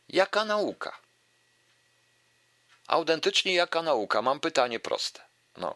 [0.10, 1.05] Jaka nauka?
[2.88, 4.22] Autentycznie jaka nauka?
[4.22, 5.22] Mam pytanie proste.
[5.58, 5.76] No.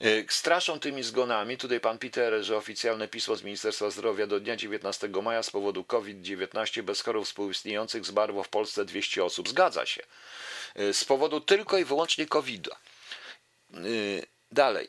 [0.00, 4.56] E, straszą tymi zgonami, tutaj pan Peter, że oficjalne pismo z Ministerstwa Zdrowia do dnia
[4.56, 9.48] 19 maja z powodu COVID-19 bez chorób współistniejących zmarło w Polsce 200 osób.
[9.48, 10.02] Zgadza się.
[10.74, 12.76] E, z powodu tylko i wyłącznie COVID-a.
[13.74, 13.80] E,
[14.52, 14.88] dalej,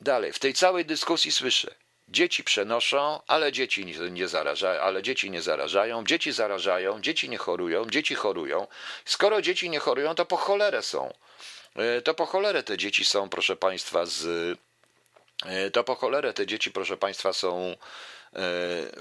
[0.00, 0.32] dalej.
[0.32, 1.74] W tej całej dyskusji słyszę,
[2.12, 7.90] Dzieci przenoszą, ale dzieci nie zarażają, ale dzieci nie zarażają, dzieci zarażają, dzieci nie chorują,
[7.90, 8.66] dzieci chorują.
[9.04, 11.12] Skoro dzieci nie chorują, to po cholerę są.
[11.76, 14.26] E, to po cholerę te dzieci są, proszę Państwa, z.
[15.46, 17.76] E, to po cholerę te dzieci, proszę Państwa, są e,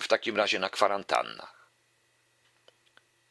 [0.02, 1.61] w takim razie na kwarantannach.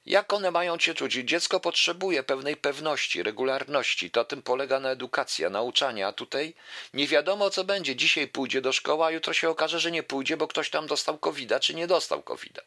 [0.07, 1.13] Jak one mają się czuć?
[1.13, 4.11] Dziecko potrzebuje pewnej pewności, regularności.
[4.11, 6.09] To tym polega na edukacja, nauczania.
[6.09, 6.55] A tutaj
[6.95, 7.97] nie wiadomo, co będzie.
[7.97, 11.19] Dzisiaj pójdzie do szkoły, a jutro się okaże, że nie pójdzie, bo ktoś tam dostał
[11.19, 12.63] covid czy nie dostał covid -a.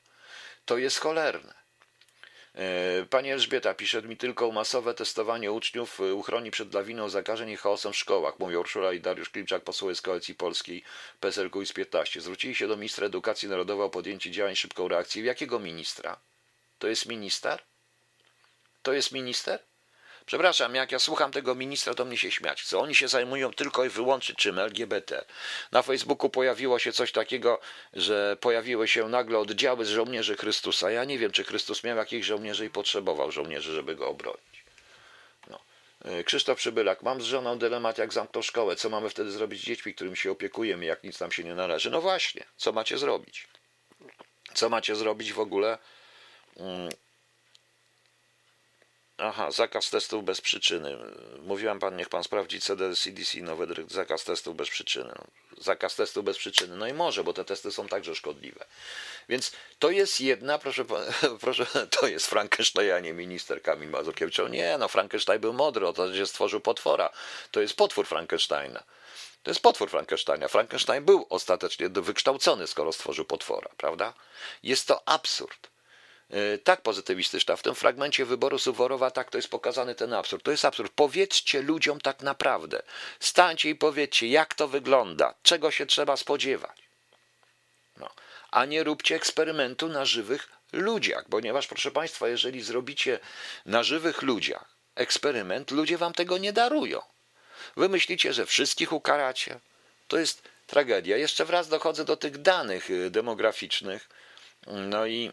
[0.65, 1.53] To jest cholerne.
[2.55, 7.57] E, pani Elżbieta pisze mi tylko masowe testowanie uczniów e, uchroni przed lawiną zakażeń i
[7.57, 10.83] chaosem w szkołach, mówią Urszula i Dariusz Klimczak, posłowie z Koalicji Polskiej
[11.21, 12.21] PSL-KUIS 15.
[12.21, 15.23] Zwrócili się do ministra edukacji narodowej o podjęcie działań, szybką reakcję.
[15.23, 16.17] Jakiego ministra?
[16.79, 17.63] To jest minister?
[18.83, 19.59] To jest minister?
[20.25, 22.77] Przepraszam, jak ja słucham tego ministra, to mnie się śmiać chce.
[22.77, 24.59] Oni się zajmują tylko i wyłącznie czym?
[24.59, 25.25] LGBT.
[25.71, 27.59] Na Facebooku pojawiło się coś takiego,
[27.93, 30.91] że pojawiły się nagle oddziały z żołnierzy Chrystusa.
[30.91, 34.63] Ja nie wiem, czy Chrystus miał jakichś żołnierzy i potrzebował żołnierzy, żeby go obronić.
[35.47, 35.59] No.
[36.05, 38.75] E, Krzysztof Przybylak, mam z żoną dylemat, jak zamkną szkołę.
[38.75, 41.89] Co mamy wtedy zrobić z dziećmi, którymi się opiekujemy, jak nic nam się nie należy?
[41.89, 43.47] No właśnie, co macie zrobić?
[44.53, 45.77] Co macie zrobić w ogóle?
[46.57, 46.89] Mm,
[49.17, 50.97] Aha, zakaz testów bez przyczyny.
[51.41, 55.13] Mówiłem pan, niech pan sprawdzi CD, CDC, nowy zakaz testów bez przyczyny.
[55.57, 56.77] Zakaz testów bez przyczyny.
[56.77, 58.65] No i może, bo te testy są także szkodliwe.
[59.29, 60.85] Więc to jest jedna, proszę,
[61.41, 61.65] proszę
[61.99, 64.37] to jest Frankenstein, a nie minister Kamil Mazurkiewicz.
[64.49, 67.09] Nie, no Frankenstein był mądry, o to, że stworzył potwora.
[67.51, 68.83] To jest potwór Frankensteina.
[69.43, 70.47] To jest potwór Frankensteina.
[70.47, 74.13] Frankenstein był ostatecznie wykształcony, skoro stworzył potwora, prawda?
[74.63, 75.72] Jest to absurd.
[76.33, 77.55] E, tak pozytywistyczna.
[77.55, 80.43] W tym fragmencie wyboru Suworowa tak to jest pokazany ten absurd.
[80.43, 80.91] To jest absurd.
[80.95, 82.81] Powiedzcie ludziom tak naprawdę.
[83.19, 86.77] Stańcie i powiedzcie, jak to wygląda, czego się trzeba spodziewać.
[87.97, 88.09] No.
[88.51, 93.19] A nie róbcie eksperymentu na żywych ludziach, ponieważ, proszę Państwa, jeżeli zrobicie
[93.65, 97.01] na żywych ludziach eksperyment, ludzie Wam tego nie darują.
[97.77, 99.59] Wy myślicie, że wszystkich ukaracie.
[100.07, 101.17] To jest tragedia.
[101.17, 104.09] Jeszcze wraz dochodzę do tych danych y, demograficznych.
[104.67, 105.31] No i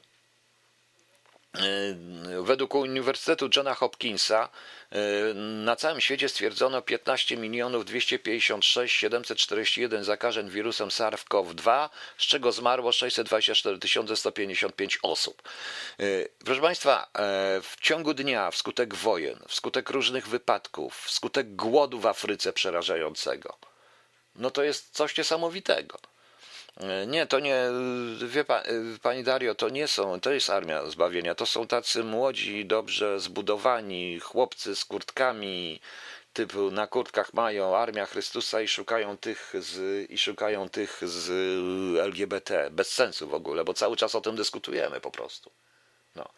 [2.43, 4.49] według Uniwersytetu Johna Hopkinsa
[4.91, 4.99] e,
[5.35, 14.17] na całym świecie stwierdzono 15 milionów 256 741 zakażeń wirusem SARS-CoV-2, z czego zmarło 624
[14.17, 15.43] 155 osób.
[16.01, 16.05] E,
[16.45, 17.11] proszę Państwa,
[17.63, 23.59] w ciągu dnia wskutek wojen, wskutek różnych wypadków, wskutek głodu w Afryce przerażającego,
[24.37, 25.99] no to jest coś niesamowitego.
[27.07, 27.65] Nie, to nie,
[28.27, 28.63] wie pa,
[29.03, 34.21] pani Dario, to nie są, to jest armia zbawienia, to są tacy młodzi, dobrze zbudowani
[34.21, 35.81] chłopcy z kurtkami,
[36.33, 41.29] typu na kurtkach mają Armia Chrystusa i szukają tych z, i szukają tych z
[41.99, 42.71] LGBT.
[42.71, 45.51] Bez sensu w ogóle, bo cały czas o tym dyskutujemy po prostu.
[46.17, 46.29] No.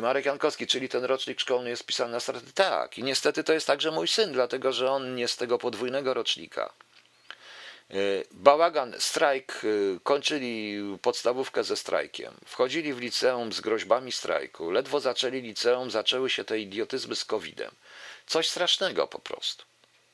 [0.00, 2.52] Marek Jankowski, czyli ten rocznik szkolny jest pisany na straty.
[2.54, 6.14] Tak, i niestety to jest także mój syn, dlatego że on nie z tego podwójnego
[6.14, 6.72] rocznika.
[7.90, 7.94] E,
[8.30, 12.34] bałagan, strajk, e, kończyli podstawówkę ze strajkiem.
[12.46, 14.70] Wchodzili w liceum z groźbami strajku.
[14.70, 17.70] Ledwo zaczęli liceum, zaczęły się te idiotyzmy z COVID-em.
[18.26, 19.64] Coś strasznego po prostu.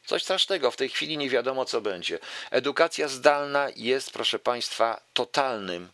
[0.06, 0.70] Coś strasznego.
[0.70, 2.18] W tej chwili nie wiadomo, co będzie.
[2.50, 5.88] Edukacja zdalna jest, proszę Państwa, totalnym,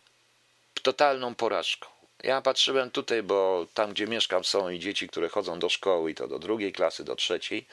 [0.81, 1.87] totalną porażką.
[2.23, 6.15] Ja patrzyłem tutaj, bo tam, gdzie mieszkam, są i dzieci, które chodzą do szkoły, i
[6.15, 7.65] to do drugiej klasy, do trzeciej.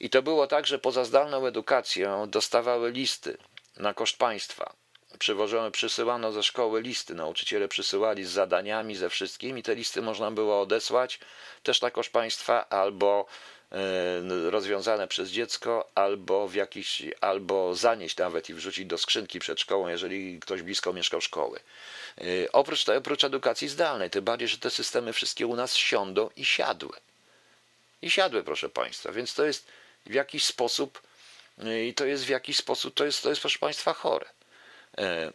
[0.00, 3.38] I to było tak, że poza zdalną edukacją dostawały listy
[3.76, 4.72] na koszt państwa.
[5.18, 10.30] Przywożono, przysyłano ze szkoły listy, nauczyciele przysyłali z zadaniami, ze wszystkim i te listy można
[10.30, 11.18] było odesłać
[11.62, 13.26] też na koszt państwa albo
[13.72, 19.60] e, rozwiązane przez dziecko, albo w jakiś, albo zanieść nawet i wrzucić do skrzynki przed
[19.60, 21.60] szkołą, jeżeli ktoś blisko mieszkał szkoły.
[22.18, 26.44] E, oprócz, oprócz edukacji zdalnej, tym bardziej, że te systemy wszystkie u nas siądą i
[26.44, 26.96] siadły.
[28.02, 29.66] I siadły, proszę Państwa, więc to jest
[30.08, 31.02] w jakiś sposób
[31.64, 34.26] y, i to jest w jakiś sposób, to jest, to jest proszę Państwa chore.
[34.98, 35.32] E,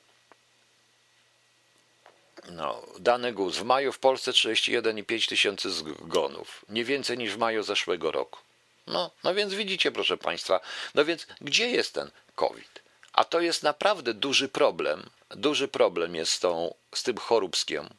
[2.50, 3.58] no, dany GUS.
[3.58, 6.66] W maju w Polsce 31,5 tysięcy zgonów.
[6.70, 8.40] Nie więcej niż w maju zeszłego roku.
[8.88, 10.60] No, no więc widzicie, proszę Państwa,
[10.96, 12.84] no więc gdzie jest ten COVID?
[13.14, 15.10] A to jest naprawdę duży problem.
[15.30, 17.90] Duży problem jest z, tą, z tym choróbskiem,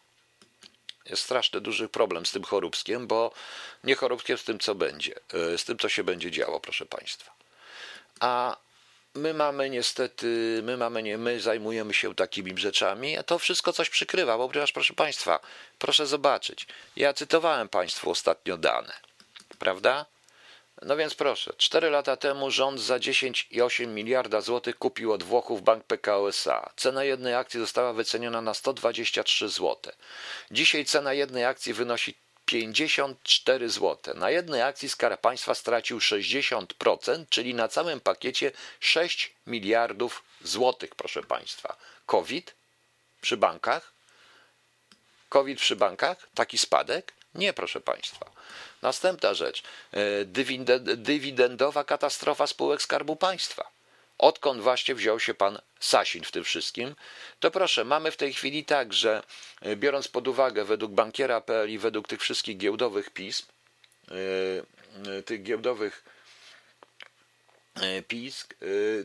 [1.14, 3.32] straszny duży problem z tym choróbskiem, bo
[3.84, 5.14] nie choróbskiem z tym, co będzie,
[5.54, 7.32] e, z tym, co się będzie działo, proszę Państwa.
[8.20, 8.56] A
[9.14, 13.90] my mamy niestety, my mamy nie, my zajmujemy się takimi rzeczami, a to wszystko coś
[13.90, 15.40] przykrywa, bo ponieważ, proszę Państwa,
[15.78, 18.92] proszę zobaczyć, ja cytowałem Państwu ostatnio dane,
[19.58, 20.06] prawda?
[20.84, 25.84] No więc proszę, 4 lata temu rząd za 10,8 miliarda złotych kupił od Włochów bank
[25.84, 26.70] PKO SA.
[26.76, 29.76] Cena jednej akcji została wyceniona na 123 zł.
[30.50, 32.14] Dzisiaj cena jednej akcji wynosi
[32.46, 34.14] 54 zł.
[34.14, 41.22] Na jednej akcji Skarb Państwa stracił 60%, czyli na całym pakiecie 6 miliardów złotych, proszę
[41.22, 41.76] Państwa.
[42.06, 42.54] COVID
[43.20, 43.92] przy bankach?
[45.28, 46.28] COVID przy bankach?
[46.34, 47.12] Taki spadek?
[47.34, 48.33] Nie, proszę Państwa.
[48.84, 49.62] Następna rzecz.
[49.92, 50.24] E,
[50.96, 53.70] dywidendowa katastrofa spółek Skarbu Państwa.
[54.18, 56.94] Odkąd właśnie wziął się pan Sasin w tym wszystkim,
[57.40, 59.22] to proszę, mamy w tej chwili tak, że
[59.60, 63.46] e, biorąc pod uwagę według bankiera.pl i według tych wszystkich giełdowych pism,
[65.08, 66.04] e, tych giełdowych
[68.08, 68.48] pism,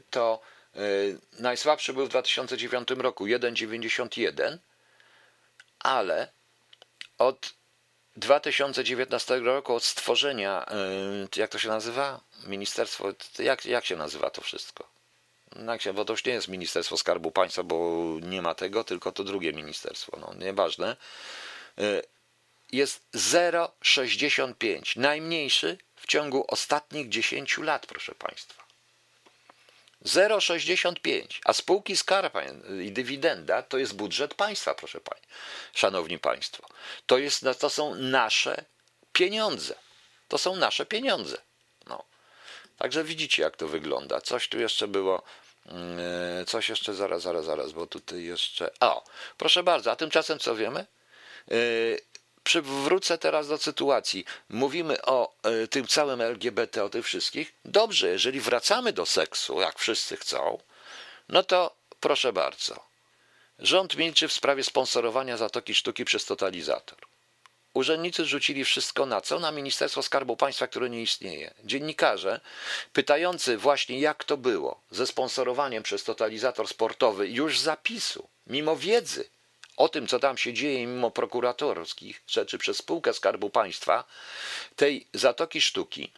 [0.09, 0.41] to
[1.39, 4.57] najsłabszy był w 2009 roku 1,91,
[5.80, 6.32] ale
[7.17, 7.59] od
[8.16, 10.66] 2019 roku od stworzenia,
[11.36, 12.22] y, jak to się nazywa?
[12.47, 14.88] Ministerstwo, jak, jak się nazywa to wszystko?
[15.55, 18.84] No jak się, bo to już nie jest Ministerstwo Skarbu Państwa, bo nie ma tego,
[18.84, 20.97] tylko to drugie ministerstwo, no nieważne.
[21.80, 22.03] Y,
[22.72, 28.68] jest 0,65, najmniejszy w ciągu ostatnich 10 lat, proszę Państwa.
[30.05, 32.43] 0,65, a spółki skarba
[32.83, 35.21] i dywidenda to jest budżet państwa, proszę Pani,
[35.73, 36.67] Szanowni Państwo.
[37.05, 38.65] To, jest, no, to są nasze
[39.13, 39.75] pieniądze.
[40.27, 41.37] To są nasze pieniądze.
[41.87, 42.03] No.
[42.77, 44.21] Także widzicie, jak to wygląda.
[44.21, 45.23] Coś tu jeszcze było.
[45.65, 48.71] Mm, coś jeszcze, zaraz, zaraz, zaraz, bo tutaj jeszcze.
[48.79, 49.03] O,
[49.37, 50.85] proszę bardzo, a tymczasem co wiemy?
[52.49, 54.25] Przywrócę teraz do sytuacji.
[54.49, 55.33] Mówimy o
[55.63, 57.53] y, tym całym LGBT, o tych wszystkich.
[57.65, 60.59] Dobrze, jeżeli wracamy do seksu, jak wszyscy chcą,
[61.29, 62.83] no to proszę bardzo.
[63.59, 66.97] Rząd milczy w sprawie sponsorowania Zatoki Sztuki przez totalizator.
[67.73, 69.39] Urzędnicy rzucili wszystko na co?
[69.39, 71.53] Na Ministerstwo Skarbu Państwa, które nie istnieje.
[71.63, 72.41] Dziennikarze,
[72.93, 79.29] pytający właśnie jak to było ze sponsorowaniem przez totalizator sportowy już zapisu, mimo wiedzy,
[79.80, 84.03] o tym, co tam się dzieje, mimo prokuratorskich rzeczy przez spółkę Skarbu Państwa,
[84.75, 86.11] tej Zatoki Sztuki,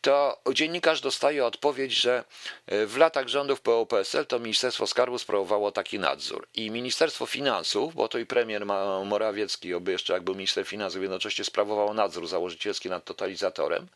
[0.00, 2.24] to dziennikarz dostaje odpowiedź, że
[2.66, 6.48] e, w latach rządów PO-PSL to Ministerstwo Skarbu sprawowało taki nadzór.
[6.54, 8.66] I Ministerstwo Finansów, bo to i premier
[9.04, 13.88] Morawiecki, oby jeszcze jak był minister finansów, jednocześnie sprawowało nadzór założycielski nad totalizatorem,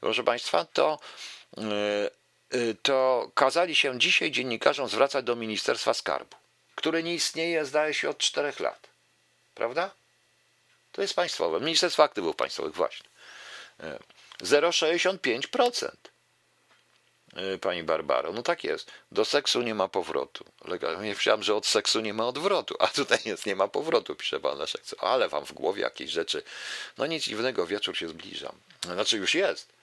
[0.00, 0.98] proszę Państwa, to,
[1.58, 1.62] e,
[2.50, 6.36] e, to kazali się dzisiaj dziennikarzom zwracać do Ministerstwa Skarbu
[6.76, 8.88] które nie istnieje, zdaje się, od czterech lat.
[9.54, 9.90] Prawda?
[10.92, 11.60] To jest państwowe.
[11.60, 13.06] Ministerstwo Aktywów Państwowych, właśnie.
[14.40, 15.90] 0,65%.
[17.36, 18.90] E, pani Barbaro, no tak jest.
[19.12, 20.44] Do seksu nie ma powrotu.
[20.82, 24.40] Ja myślałem, że od seksu nie ma odwrotu, a tutaj jest, nie ma powrotu, pisze
[24.40, 24.82] pan Leszek.
[24.98, 26.42] Ale wam w głowie jakieś rzeczy.
[26.98, 28.52] No nic dziwnego, wieczór się zbliża.
[28.84, 29.75] Znaczy już jest.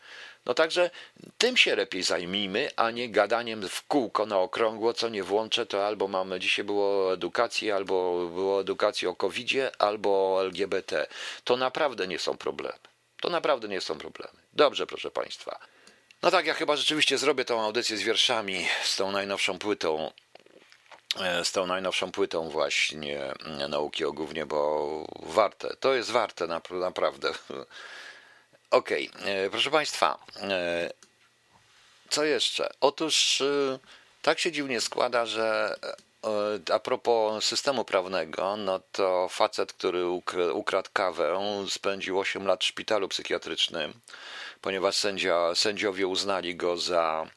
[0.45, 0.89] No także
[1.37, 5.87] tym się lepiej zajmijmy, a nie gadaniem w kółko na okrągło, co nie włączę, to
[5.87, 11.07] albo mamy, dzisiaj było o edukacji, albo było edukacji o covid albo o LGBT.
[11.43, 12.79] To naprawdę nie są problemy.
[13.21, 14.39] To naprawdę nie są problemy.
[14.53, 15.59] Dobrze, proszę Państwa.
[16.21, 20.11] No tak, ja chyba rzeczywiście zrobię tą audycję z wierszami, z tą najnowszą płytą,
[21.19, 23.33] e, z tą najnowszą płytą właśnie
[23.69, 24.87] nauki o głównie, bo
[25.19, 27.31] warte, to jest warte naprawdę.
[28.73, 29.49] Okej, okay.
[29.51, 30.89] proszę Państwa, e,
[32.09, 32.69] co jeszcze?
[32.81, 33.43] Otóż
[34.21, 35.75] tak się dziwnie składa, że
[36.73, 40.07] a propos systemu prawnego, no to facet, który
[40.53, 43.93] ukradł kawę, spędził 8 lat w szpitalu psychiatrycznym
[44.63, 47.27] ponieważ sędzia, sędziowie uznali go za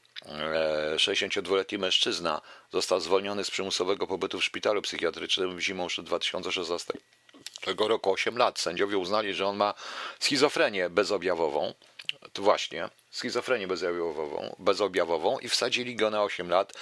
[0.96, 2.40] 62-letni e, mężczyzna.
[2.72, 6.92] Został zwolniony z przymusowego pobytu w szpitalu psychiatrycznym w zimą 2016
[7.78, 8.58] roku 8 lat.
[8.58, 9.74] Sędziowie uznali, że on ma
[10.18, 11.74] schizofrenię bezobjawową.
[12.32, 16.72] To właśnie, schizofrenię bezobjawową, bezobjawową i wsadzili go na 8 lat.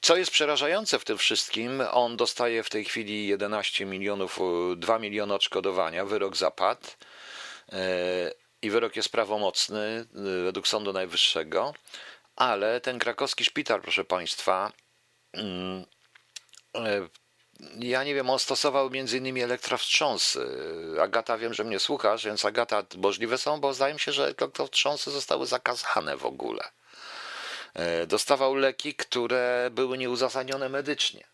[0.00, 4.38] Co jest przerażające w tym wszystkim, on dostaje w tej chwili 11 milionów,
[4.76, 6.86] 2 miliony odszkodowania, wyrok zapadł.
[7.72, 10.06] E, i wyrok jest prawomocny
[10.40, 11.74] y, według Sądu Najwyższego,
[12.36, 14.72] ale ten krakowski szpital, proszę Państwa,
[15.32, 15.84] mm,
[17.78, 20.46] ja nie wiem, on stosował między innymi elektrowstrząsy.
[21.00, 25.10] Agata, wiem, że mnie słuchasz, więc Agata, możliwe są, bo zdaje mi się, że elektrowstrząsy
[25.10, 26.64] zostały zakazane w ogóle.
[28.02, 31.24] Y, dostawał leki, które były nieuzasadnione medycznie.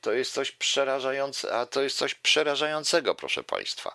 [0.00, 3.94] To jest coś przerażające, a to jest coś przerażającego, proszę Państwa.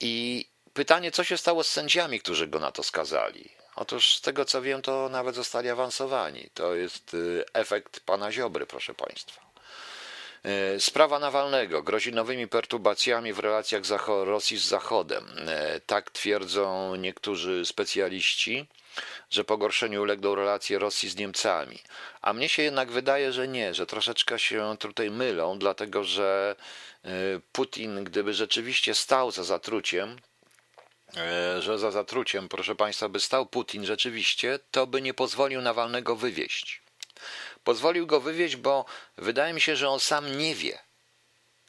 [0.00, 3.50] I Pytanie, co się stało z sędziami, którzy go na to skazali?
[3.76, 6.50] Otóż z tego co wiem, to nawet zostali awansowani.
[6.54, 9.53] To jest y, efekt pana Ziobry, proszę państwa.
[10.76, 13.82] Y, sprawa Nawalnego grozi nowymi perturbacjami w relacjach
[14.24, 15.24] Rosji z Zachodem.
[15.76, 18.66] Y, tak twierdzą niektórzy specjaliści,
[19.30, 21.78] że pogorszeniu ulegną relacje Rosji z Niemcami.
[22.22, 26.56] A mnie się jednak wydaje, że nie, że troszeczkę się tutaj mylą, dlatego że
[27.52, 30.16] Putin, gdyby rzeczywiście stał za zatruciem,
[31.16, 36.16] E, że za zatruciem, proszę Państwa, by stał Putin rzeczywiście, to by nie pozwolił Nawalnego
[36.16, 36.82] wywieźć.
[37.64, 38.84] Pozwolił go wywieźć, bo
[39.16, 40.78] wydaje mi się, że on sam nie wie,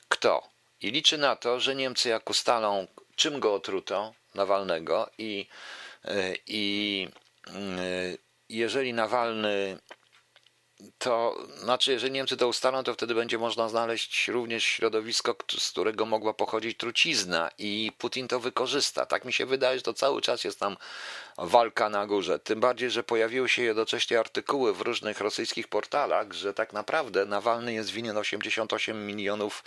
[0.09, 0.49] kto.
[0.81, 5.47] I liczy na to, że Niemcy jak ustalą, czym go otruto, Nawalnego, i,
[6.05, 7.07] e, i
[7.47, 7.51] e,
[8.49, 9.79] jeżeli Nawalny
[10.97, 16.05] to znaczy, jeżeli Niemcy to ustalą, to wtedy będzie można znaleźć również środowisko, z którego
[16.05, 19.05] mogła pochodzić trucizna i Putin to wykorzysta.
[19.05, 20.77] Tak mi się wydaje, że to cały czas jest tam
[21.37, 22.39] walka na górze.
[22.39, 27.73] Tym bardziej, że pojawiły się jednocześnie artykuły w różnych rosyjskich portalach, że tak naprawdę Nawalny
[27.73, 29.63] jest winien 88 milionów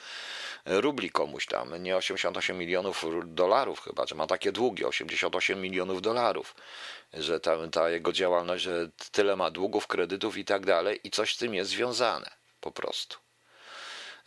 [0.64, 6.54] rubli komuś tam, nie 88 milionów dolarów chyba, że ma takie długie 88 milionów dolarów
[7.12, 11.34] że ta, ta jego działalność, że tyle ma długów, kredytów i tak dalej, i coś
[11.34, 12.30] z tym jest związane
[12.60, 13.18] po prostu.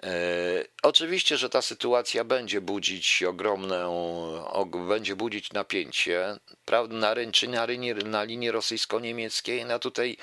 [0.03, 3.89] E, oczywiście, że ta sytuacja będzie budzić ogromne,
[4.87, 9.65] będzie budzić napięcie prawda, na, rynczy, na, linii, na linii rosyjsko-niemieckiej.
[9.65, 10.17] No tutaj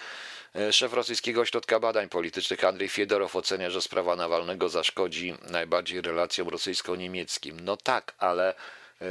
[0.57, 6.49] e, szef Rosyjskiego Ośrodka Badań Politycznych Andrzej Fiedorow ocenia, że sprawa Nawalnego zaszkodzi najbardziej relacjom
[6.49, 7.61] rosyjsko-niemieckim.
[7.61, 8.55] No tak, ale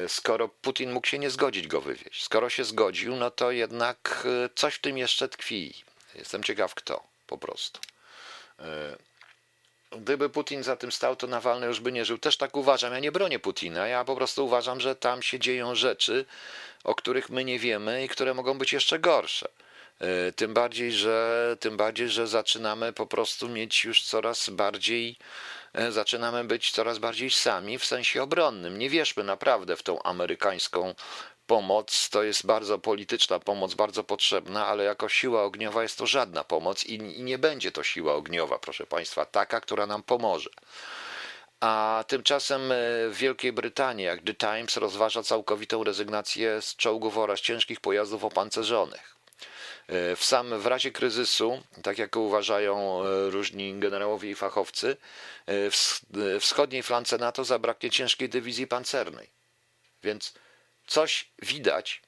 [0.08, 4.50] skoro Putin mógł się nie zgodzić go wywieźć, skoro się zgodził, no to jednak e,
[4.56, 5.74] coś w tym jeszcze tkwi.
[6.16, 7.80] Jestem ciekaw kto, po prostu.
[8.60, 8.98] E,
[9.92, 12.18] gdyby Putin za tym stał, to Nawalny już by nie żył.
[12.18, 12.94] Też tak uważam.
[12.94, 13.88] Ja nie bronię Putina.
[13.88, 16.26] Ja po prostu uważam, że tam się dzieją rzeczy,
[16.84, 19.50] o których my nie wiemy i które mogą być jeszcze gorsze.
[20.36, 25.18] Tym bardziej, że, tym bardziej, że zaczynamy po prostu mieć już coraz bardziej E,
[25.90, 28.80] zaczynamy być coraz bardziej sami w sensie obronnym.
[28.80, 30.96] Nie wierzmy naprawdę w tą amerykańską
[31.48, 32.10] pomoc.
[32.10, 36.86] To jest bardzo polityczna pomoc, bardzo potrzebna, ale jako siła ogniowa jest to żadna pomoc
[36.86, 40.50] i, i nie będzie to siła ogniowa, proszę Państwa, taka, która nam pomoże.
[41.60, 42.76] A tymczasem e,
[43.10, 49.17] w Wielkiej Brytanii, jak The Times, rozważa całkowitą rezygnację z czołgów oraz ciężkich pojazdów opancerzonych.
[49.88, 54.98] E, w sam w razie kryzysu, tak jak uważają e, różni generałowie i fachowcy,
[55.46, 59.30] e, wschodniej flance NATO zabraknie ciężkiej dywizji pancernej.
[60.04, 60.34] Więc
[60.88, 62.02] coś widać.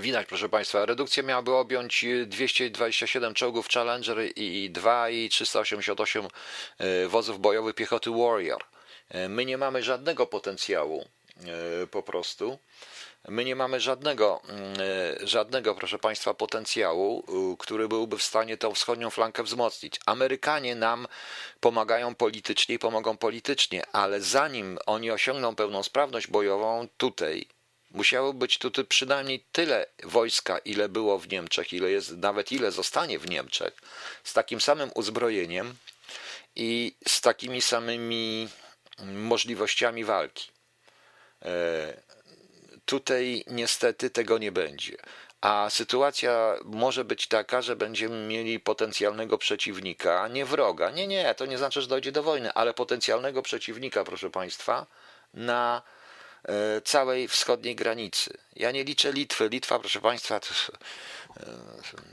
[0.00, 6.28] Widać, proszę Państwa, redukcja miałaby objąć 227 czołgów Challenger i 2 i 388
[7.08, 8.64] wozów bojowych piechoty Warrior.
[9.28, 11.08] My nie mamy żadnego potencjału
[11.90, 12.58] po prostu
[13.28, 14.62] My nie mamy żadnego, mm,
[15.22, 17.24] e, żadnego, proszę Państwa, potencjału,
[17.58, 20.00] który byłby w stanie tą wschodnią flankę wzmocnić.
[20.06, 21.08] Amerykanie nam
[21.60, 27.46] pomagają politycznie i pomogą politycznie, ale zanim oni osiągną pełną sprawność bojową tutaj,
[27.90, 33.18] Musiało być tutaj przynajmniej tyle wojska, ile było w Niemczech, ile jest, nawet ile zostanie
[33.18, 33.72] w Niemczech,
[34.24, 35.76] z takim samym uzbrojeniem
[36.56, 38.48] i z takimi samymi
[39.04, 40.50] możliwościami walki.
[42.88, 44.96] Tutaj niestety tego nie będzie.
[45.40, 50.90] A sytuacja może być taka, że będziemy mieli potencjalnego przeciwnika, nie wroga.
[50.90, 54.86] Nie, nie, to nie znaczy, że dojdzie do wojny, ale potencjalnego przeciwnika, proszę Państwa,
[55.34, 55.82] na
[56.44, 58.38] e, całej wschodniej granicy.
[58.56, 59.48] Ja nie liczę Litwy.
[59.48, 61.44] Litwa, proszę Państwa, to, e,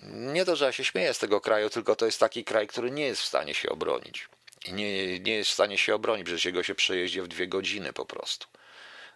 [0.03, 2.91] nie to, że ja się śmieję z tego kraju, tylko to jest taki kraj, który
[2.91, 4.29] nie jest w stanie się obronić.
[4.67, 7.93] Nie, nie jest w stanie się obronić, że się go się przejeździ w dwie godziny
[7.93, 8.47] po prostu.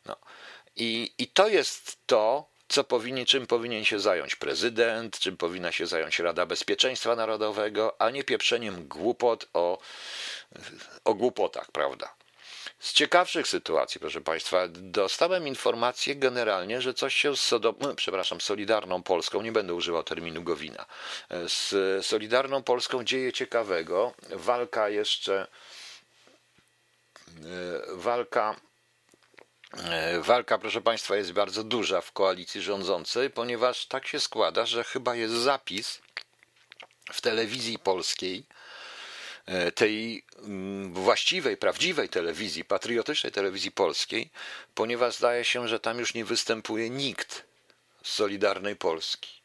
[0.05, 0.15] No.
[0.79, 5.87] I, I to jest to, co powinien, czym powinien się zająć prezydent, czym powinna się
[5.87, 9.79] zająć Rada Bezpieczeństwa Narodowego, a nie pieprzeniem głupot o,
[11.05, 12.13] o głupotach, prawda?
[12.79, 18.41] Z ciekawszych sytuacji, proszę Państwa, dostałem informację generalnie, że coś się z Sodom, no, przepraszam,
[18.41, 20.85] Solidarną Polską, nie będę używał terminu Gowina,
[21.29, 24.13] z Solidarną Polską dzieje ciekawego.
[24.29, 25.47] Walka jeszcze,
[27.27, 27.41] e,
[27.95, 28.55] walka
[30.21, 35.15] Walka, proszę Państwa, jest bardzo duża w koalicji rządzącej, ponieważ tak się składa, że chyba
[35.15, 36.01] jest zapis
[37.13, 38.45] w telewizji polskiej,
[39.49, 44.29] E, tej mm, właściwej, prawdziwej telewizji, patriotycznej telewizji polskiej,
[44.75, 47.43] ponieważ zdaje się, że tam już nie występuje nikt
[48.03, 49.41] z Solidarnej Polski.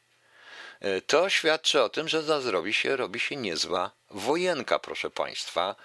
[0.81, 5.77] E, to świadczy o tym, że zrobi się, robi się niezła wojenka, proszę Państwa,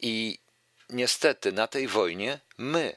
[0.00, 0.38] i
[0.88, 2.96] niestety na tej wojnie my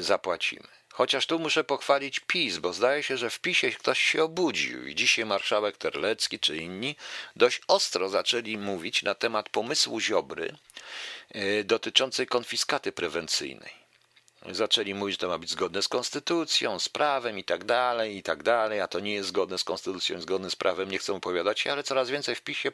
[0.00, 0.68] zapłacimy.
[0.98, 4.94] Chociaż tu muszę pochwalić PiS, bo zdaje się, że w PiSie ktoś się obudził i
[4.94, 6.96] dzisiaj marszałek Terlecki czy inni
[7.36, 10.56] dość ostro zaczęli mówić na temat pomysłu Ziobry
[11.30, 13.72] e, dotyczącej konfiskaty prewencyjnej.
[14.50, 18.22] Zaczęli mówić, że to ma być zgodne z konstytucją, z prawem i tak dalej, i
[18.22, 21.60] tak dalej, a to nie jest zgodne z konstytucją, zgodne z prawem, nie chcą opowiadać
[21.60, 22.72] się, ale coraz więcej w PiSie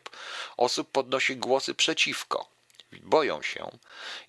[0.57, 2.54] osób podnosi głosy przeciwko
[3.03, 3.71] boją się.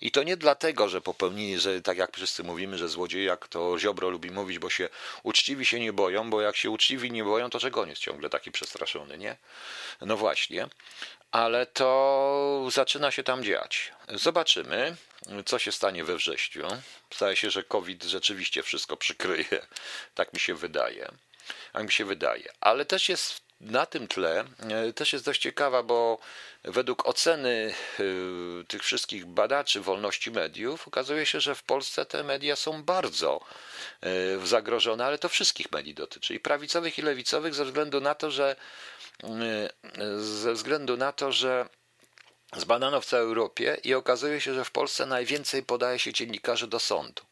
[0.00, 4.10] I to nie dlatego, że popełnili, że tak jak wszyscy mówimy, że złodziejak to Ziobro
[4.10, 4.88] lubi mówić, bo się
[5.22, 8.30] uczciwi się nie boją, bo jak się uczciwi nie boją, to czego on jest ciągle
[8.30, 9.36] taki przestraszony, nie?
[10.00, 10.68] No właśnie.
[11.30, 13.92] Ale to zaczyna się tam dziać.
[14.08, 14.96] Zobaczymy,
[15.46, 16.68] co się stanie we wrześniu.
[17.16, 19.66] Zdaje się, że COVID rzeczywiście wszystko przykryje.
[20.14, 21.08] Tak mi się wydaje.
[21.72, 22.52] Tak mi się wydaje.
[22.60, 26.18] Ale też jest na tym tle e, też jest dość ciekawa, bo
[26.64, 28.02] według oceny e,
[28.64, 33.40] tych wszystkich badaczy wolności mediów okazuje się, że w Polsce te media są bardzo
[34.00, 38.30] e, zagrożone, ale to wszystkich mediów dotyczy i prawicowych i lewicowych ze względu na to,
[38.30, 38.56] że
[40.18, 41.68] ze względu na to, że
[42.56, 46.78] zbadano w całej Europie i okazuje się, że w Polsce najwięcej podaje się dziennikarzy do
[46.78, 47.22] sądu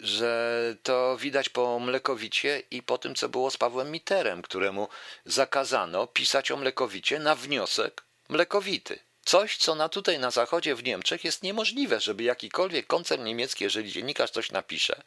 [0.00, 4.88] że to widać po Mlekowicie i po tym, co było z Pawłem Miterem, któremu
[5.24, 8.98] zakazano pisać o Mlekowicie na wniosek Mlekowity.
[9.24, 13.92] Coś, co na tutaj na zachodzie w Niemczech jest niemożliwe, żeby jakikolwiek koncern niemiecki, jeżeli
[13.92, 15.02] dziennikarz coś napisze,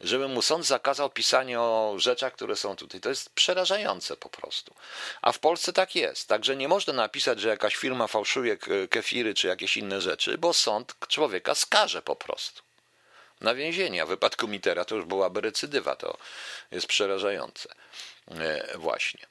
[0.00, 3.00] żeby mu sąd zakazał pisania o rzeczach, które są tutaj.
[3.00, 4.74] To jest przerażające po prostu.
[5.22, 6.28] A w Polsce tak jest.
[6.28, 8.56] Także nie można napisać, że jakaś firma fałszuje
[8.90, 12.62] kefiry czy jakieś inne rzeczy, bo sąd człowieka skaże po prostu
[13.44, 14.02] na więzienie.
[14.02, 15.96] A w wypadku Mitera to już byłaby recydywa.
[15.96, 16.18] To
[16.70, 17.68] jest przerażające.
[18.30, 19.26] E, właśnie.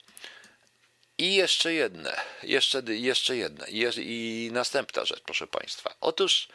[1.17, 3.65] I jeszcze jedne, jeszcze, jeszcze jedne.
[3.97, 5.95] I następna rzecz, proszę Państwa.
[6.01, 6.47] Otóż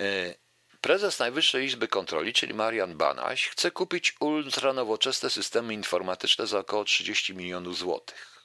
[0.00, 0.34] e,
[0.80, 7.34] prezes Najwyższej Izby Kontroli, czyli Marian Banaś, chce kupić ultranowoczesne systemy informatyczne za około 30
[7.34, 8.44] milionów złotych.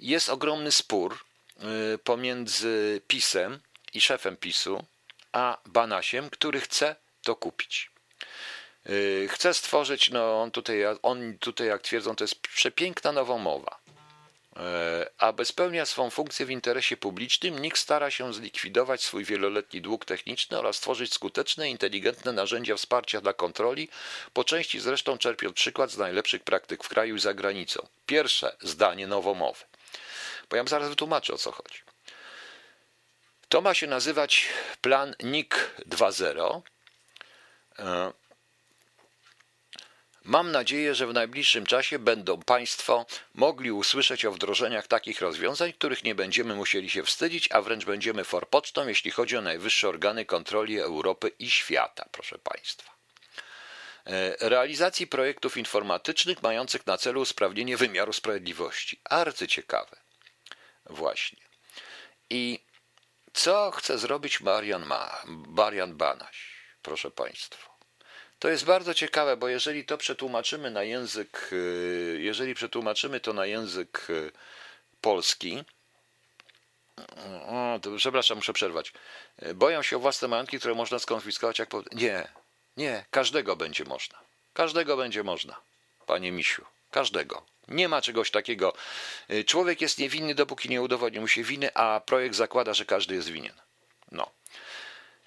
[0.00, 1.18] Jest ogromny spór
[1.58, 3.60] e, pomiędzy PiSem
[3.94, 4.84] i szefem PiSu,
[5.32, 7.90] a Banasiem, który chce to kupić.
[8.90, 13.78] Y, Chcę stworzyć, no on tutaj, on tutaj, jak twierdzą, to jest przepiękna nowa mowa.
[14.56, 14.60] Y,
[15.18, 20.58] Aby spełniać swą funkcję w interesie publicznym, NIK stara się zlikwidować swój wieloletni dług techniczny
[20.58, 23.88] oraz stworzyć skuteczne, inteligentne narzędzia wsparcia dla kontroli,
[24.32, 27.86] po części zresztą czerpiąc przykład z najlepszych praktyk w kraju i za granicą.
[28.06, 29.64] Pierwsze zdanie nowomowy.
[30.50, 31.78] Bo ja zaraz wytłumaczę o co chodzi.
[33.48, 34.48] To ma się nazywać
[34.80, 36.73] plan NIK 2.0 E,
[40.24, 46.04] mam nadzieję, że w najbliższym czasie będą Państwo mogli usłyszeć o wdrożeniach takich rozwiązań, których
[46.04, 50.80] nie będziemy musieli się wstydzić, a wręcz będziemy forpocztą, jeśli chodzi o najwyższe organy kontroli
[50.80, 52.94] Europy i świata, proszę Państwa.
[54.06, 59.00] E, realizacji projektów informatycznych mających na celu usprawnienie wymiaru sprawiedliwości.
[59.04, 59.96] Arcyciekawe.
[60.86, 61.42] Właśnie.
[62.30, 62.64] I
[63.32, 66.53] co chce zrobić Marian, Ma, Marian Banaś?
[66.84, 67.74] Proszę Państwa.
[68.38, 73.46] To jest bardzo ciekawe, bo jeżeli to przetłumaczymy na język, y, jeżeli przetłumaczymy to na
[73.46, 74.30] język y,
[75.00, 75.64] polski,
[77.48, 78.92] o, to, przepraszam, muszę przerwać.
[79.54, 81.70] Boją się o własne majątki, które można skonfiskować jak...
[81.92, 82.28] Nie,
[82.76, 84.18] nie, każdego będzie można.
[84.54, 85.56] Każdego będzie można,
[86.06, 86.64] panie Misiu.
[86.90, 87.46] Każdego.
[87.68, 88.72] Nie ma czegoś takiego.
[89.30, 93.14] Y, człowiek jest niewinny, dopóki nie udowodni mu się winy, a projekt zakłada, że każdy
[93.14, 93.54] jest winien.
[94.12, 94.30] No.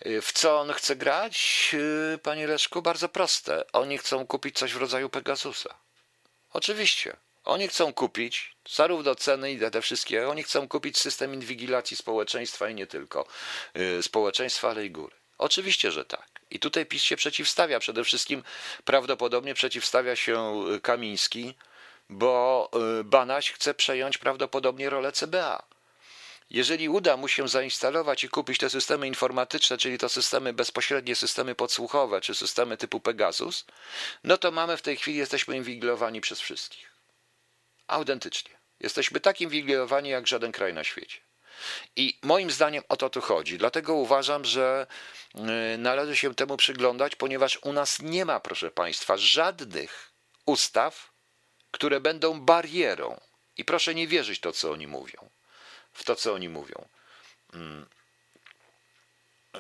[0.05, 1.69] Y, w co on chce grać,
[2.13, 2.81] y, panie Leszku?
[2.81, 3.71] Bardzo proste.
[3.73, 5.75] Oni chcą kupić coś w rodzaju Pegasusa.
[6.53, 7.17] Oczywiście.
[7.43, 12.75] Oni chcą kupić zarówno ceny i te wszystkie, oni chcą kupić system inwigilacji społeczeństwa i
[12.75, 13.27] nie tylko
[14.01, 15.15] społeczeństwa, ale i góry.
[15.37, 16.27] Oczywiście, że tak.
[16.51, 17.79] I tutaj PiS się przeciwstawia.
[17.79, 18.43] Przede wszystkim
[18.85, 21.53] prawdopodobnie przeciwstawia się Kamiński,
[22.09, 22.69] bo
[22.99, 25.63] y, Banaś chce przejąć prawdopodobnie rolę CBA.
[26.49, 31.55] Jeżeli uda mu się zainstalować i kupić te systemy informatyczne, czyli to systemy bezpośrednie, systemy
[31.55, 33.65] podsłuchowe, czy systemy typu Pegasus,
[34.23, 36.91] no to mamy w tej chwili, jesteśmy inwigilowani przez wszystkich.
[37.87, 38.57] Autentycznie.
[38.79, 41.19] Jesteśmy tak inwigilowani jak żaden kraj na świecie.
[41.95, 43.57] I moim zdaniem o to tu chodzi.
[43.57, 44.87] Dlatego uważam, że
[45.35, 50.11] y, należy się temu przyglądać, ponieważ u nas nie ma, proszę Państwa, żadnych
[50.45, 51.11] ustaw,
[51.71, 53.19] które będą barierą.
[53.57, 55.29] I proszę nie wierzyć to, co oni mówią.
[55.97, 56.87] W to, co oni mówią.
[57.53, 57.85] Mm.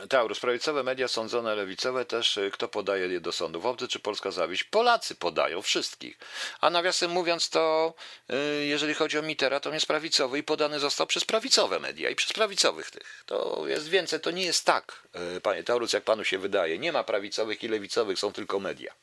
[0.09, 3.61] Taurus, prawicowe media sądzone lewicowe też, y, kto podaje je do sądu?
[3.61, 4.63] Wobcy czy Polska Zawiść?
[4.63, 6.17] Polacy podają, wszystkich.
[6.61, 7.93] A nawiasem mówiąc to,
[8.29, 12.09] y, jeżeli chodzi o Mitera, to on jest prawicowy i podany został przez prawicowe media
[12.09, 13.23] i przez prawicowych tych.
[13.25, 15.07] To jest więcej, to nie jest tak,
[15.37, 16.79] y, panie Taurus, jak panu się wydaje.
[16.79, 18.93] Nie ma prawicowych i lewicowych, są tylko media.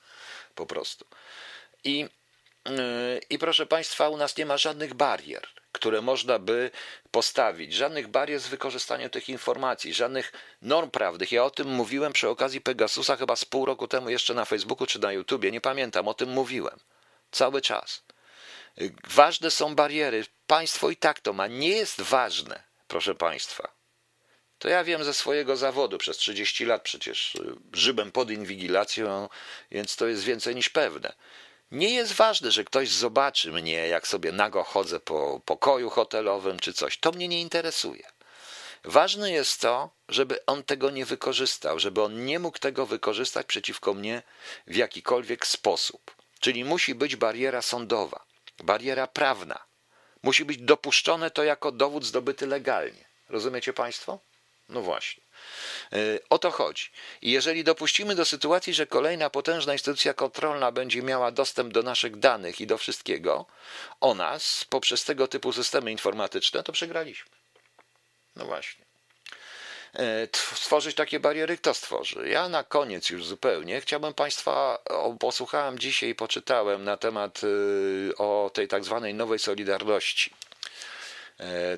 [0.55, 1.07] Po prostu.
[1.85, 2.09] I
[3.31, 5.49] I proszę Państwa, u nas nie ma żadnych barier,
[5.85, 6.71] które można by
[7.11, 10.33] postawić, żadnych barier z wykorzystaniem tych informacji, żadnych
[10.63, 11.33] norm prawnych.
[11.33, 14.87] Ja o tym mówiłem przy okazji Pegasusa chyba z pół roku temu jeszcze na Facebooku
[14.87, 16.79] czy na YouTubie, nie pamiętam, o tym mówiłem.
[17.31, 18.03] Cały czas.
[19.09, 20.25] Ważne są bariery.
[20.47, 21.47] Państwo i tak to ma.
[21.47, 23.69] Nie jest ważne, proszę Państwa.
[24.59, 29.29] To ja wiem ze swojego zawodu, przez 30 lat przecież yy, żyłem pod inwigilacją,
[29.71, 31.13] więc to jest więcej niż pewne
[31.75, 36.73] nie jest ważne, że ktoś zobaczy mnie, jak sobie nago chodzę po pokoju hotelowym czy
[36.73, 36.99] coś.
[36.99, 38.07] To mnie nie interesuje.
[38.85, 43.95] Ważne jest to, żeby on tego nie wykorzystał, żeby on nie mógł tego wykorzystać przeciwko
[43.95, 44.23] mnie
[44.67, 46.17] w jakikolwiek sposób.
[46.41, 48.25] Czyli musi być bariera sądowa,
[48.65, 49.59] bariera prawna.
[50.23, 53.05] Musi być dopuszczone to jako dowód zdobyty legalnie.
[53.29, 54.19] Rozumiecie Państwo?
[54.69, 55.24] No właśnie.
[55.93, 55.97] E,
[56.31, 56.91] o to chodzi.
[57.23, 62.61] Jeżeli dopuścimy do sytuacji, że kolejna potężna instytucja kontrolna będzie miała dostęp do naszych danych
[62.61, 63.47] i do wszystkiego
[64.01, 67.31] o nas poprzez tego typu systemy informatyczne, to przegraliśmy.
[68.37, 68.85] No właśnie.
[69.95, 72.29] E, stworzyć takie bariery, kto stworzy?
[72.29, 74.79] Ja na koniec już zupełnie chciałbym Państwa,
[75.21, 80.31] posłuchałem dzisiaj i poczytałem na temat y, o tej tak zwanej nowej solidarności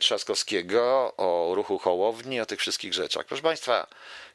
[0.00, 3.26] Trzaskowskiego, o ruchu Hołowni, o tych wszystkich rzeczach.
[3.26, 3.86] Proszę Państwa,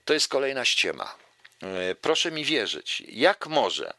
[0.05, 1.15] to jest kolejna ściema.
[1.63, 3.93] E, proszę mi wierzyć, jak może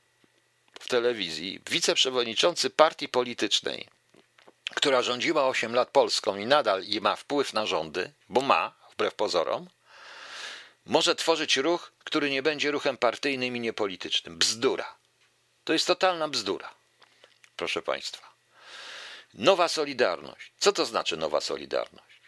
[0.80, 3.88] w telewizji wiceprzewodniczący partii politycznej,
[4.74, 9.68] która rządziła 8 lat Polską i nadal ma wpływ na rządy, bo ma, wbrew pozorom,
[10.86, 14.38] może tworzyć ruch, który nie będzie ruchem partyjnym i niepolitycznym.
[14.38, 14.94] Bzdura.
[15.64, 16.74] To jest totalna bzdura,
[17.56, 18.31] proszę Państwa.
[19.34, 20.52] Nowa Solidarność.
[20.58, 22.22] Co to znaczy nowa Solidarność?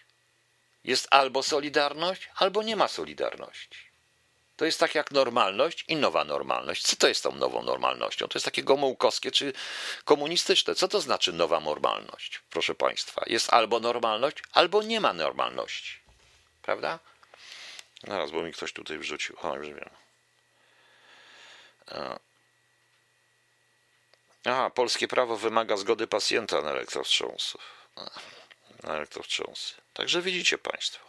[0.85, 3.79] Jest albo Solidarność, albo nie ma Solidarności.
[4.57, 6.83] To jest tak jak normalność i nowa normalność.
[6.83, 8.29] Co to jest tą nową normalnością?
[8.29, 9.53] To jest takie gomułkowskie czy
[10.05, 10.75] komunistyczne.
[10.75, 12.41] Co to znaczy nowa normalność?
[12.51, 15.99] Proszę Państwa, jest albo normalność, albo nie ma normalności.
[16.63, 16.99] Prawda?
[18.07, 19.37] Zaraz, bo mi ktoś tutaj wrzucił.
[19.43, 19.91] O, już wiem.
[24.45, 27.89] Aha, polskie prawo wymaga zgody pacjenta na elektrowstrząsów.
[28.83, 29.75] Na elektrowstrząsy.
[29.93, 31.09] Także widzicie Państwo.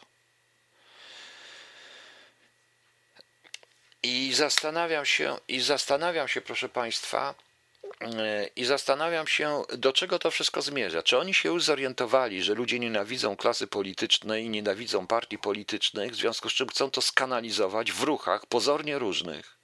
[4.04, 7.36] I zastanawiam się, i zastanawiam się, proszę Państwa,
[8.56, 11.04] i zastanawiam się, do czego to wszystko zmierza.
[11.04, 16.50] Czy oni się już zorientowali, że ludzie nienawidzą klasy politycznej, nienawidzą partii politycznych, w związku
[16.50, 19.55] z czym chcą to skanalizować w ruchach pozornie różnych,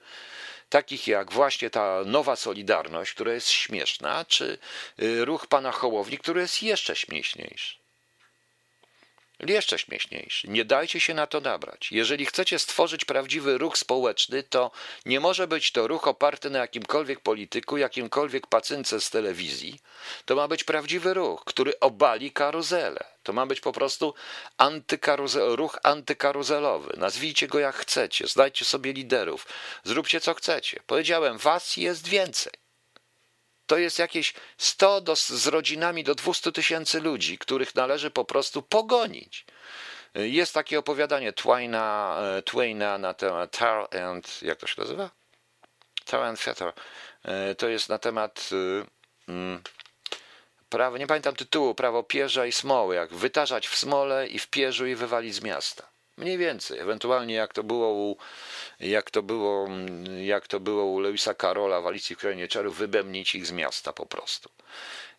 [0.72, 4.58] takich jak właśnie ta nowa Solidarność, która jest śmieszna, czy
[5.02, 7.81] y, ruch pana Hołowni, który jest jeszcze śmieszniejszy.
[9.48, 10.48] Jeszcze śmieszniejszy.
[10.48, 11.92] Nie dajcie się na to nabrać.
[11.92, 14.72] Jeżeli chcecie stworzyć prawdziwy ruch społeczny, to
[15.06, 19.80] nie może być to ruch oparty na jakimkolwiek polityku, jakimkolwiek pacynce z telewizji.
[20.26, 23.04] To ma być prawdziwy ruch, który obali karuzelę.
[23.24, 24.14] To ma być po prostu
[25.36, 26.94] ruch antykaruzelowy.
[26.98, 29.48] Nazwijcie go jak chcecie, znajdźcie sobie liderów,
[29.84, 30.80] zróbcie co chcecie.
[30.88, 32.61] Powiedziałem, was jest więcej.
[33.72, 38.62] To jest jakieś 100 do, z rodzinami do 200 tysięcy ludzi, których należy po prostu
[38.62, 39.46] pogonić.
[40.16, 45.10] Jest takie opowiadanie Twaina, e, Twaina na temat Tar and, jak to się nazywa?
[46.06, 46.74] Tar and Feather.
[47.24, 49.62] E, to jest na temat e, mm,
[50.70, 54.88] prawo, nie pamiętam tytułu, prawo pierza i smoły, jak wytarzać w smole i w pierzu
[54.88, 55.91] i wywalić z miasta.
[56.22, 58.18] Mniej więcej, ewentualnie jak to było u,
[58.80, 59.68] jak to było,
[60.22, 63.94] jak to było u Lewisa Karola w Alicji w Krainie Czarów, wybemnić ich z miasta
[63.94, 64.50] po prostu.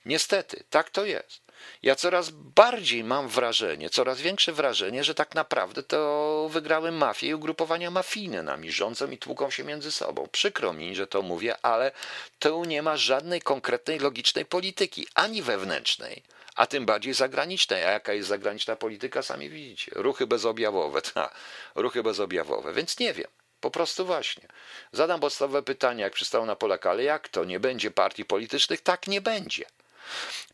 [0.07, 1.42] Niestety, tak to jest.
[1.83, 7.35] Ja coraz bardziej mam wrażenie, coraz większe wrażenie, że tak naprawdę to wygrały mafie i
[7.35, 10.29] ugrupowania mafijne nami rządzą i tłuką się między sobą.
[10.33, 11.93] Przykro mi, że to mówię, ale
[12.39, 16.23] tu nie ma żadnej konkretnej, logicznej polityki, ani wewnętrznej,
[16.55, 17.85] a tym bardziej zagranicznej.
[17.85, 19.93] A jaka jest zagraniczna polityka, sami widzicie.
[19.95, 21.31] Ruchy bezobjawowe, ta,
[21.75, 23.29] ruchy bezobjawowe, więc nie wiem.
[23.61, 24.49] Po prostu właśnie.
[24.93, 27.45] Zadam podstawowe pytanie, jak przystało na Polaka, ale jak to?
[27.45, 28.81] Nie będzie partii politycznych?
[28.81, 29.65] Tak nie będzie.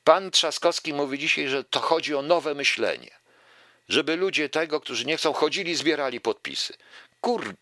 [0.05, 3.11] Pan Trzaskowski mówi dzisiaj, że to chodzi o nowe myślenie.
[3.89, 6.75] Żeby ludzie tego, którzy nie chcą, chodzili, zbierali podpisy.
[7.21, 7.55] Kur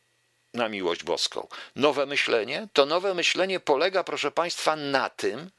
[0.55, 1.49] na miłość boską.
[1.77, 2.69] Nowe myślenie?
[2.73, 5.51] To nowe myślenie polega, proszę Państwa, na tym,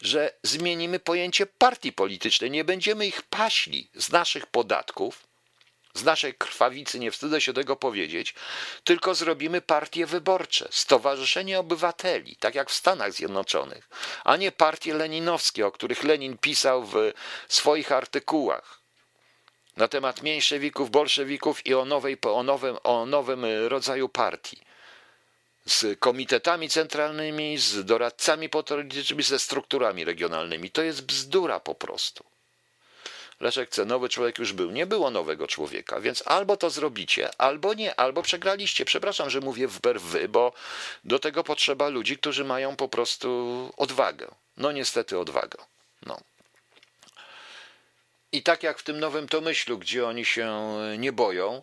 [0.00, 2.50] że zmienimy pojęcie partii politycznej.
[2.50, 5.26] Nie będziemy ich paśli z naszych podatków,
[5.98, 8.34] z naszej krwawicy, nie wstydzę się tego powiedzieć,
[8.84, 13.88] tylko zrobimy partie wyborcze, stowarzyszenie obywateli, tak jak w Stanach Zjednoczonych,
[14.24, 17.12] a nie partie leninowskie, o których Lenin pisał w
[17.48, 18.78] swoich artykułach
[19.76, 24.60] na temat mniejszewików, bolszewików i o, nowej, o, nowym, o nowym rodzaju partii.
[25.66, 30.70] Z komitetami centralnymi, z doradcami politycznymi, ze strukturami regionalnymi.
[30.70, 32.24] To jest bzdura po prostu.
[33.40, 34.70] Leszek chce, nowy człowiek już był.
[34.70, 38.84] Nie było nowego człowieka, więc albo to zrobicie, albo nie, albo przegraliście.
[38.84, 40.52] Przepraszam, że mówię wbrew wy, bo
[41.04, 44.28] do tego potrzeba ludzi, którzy mają po prostu odwagę.
[44.56, 45.58] No niestety odwagę.
[46.06, 46.20] No.
[48.32, 51.62] I tak jak w tym nowym Tomyślu, gdzie oni się nie boją,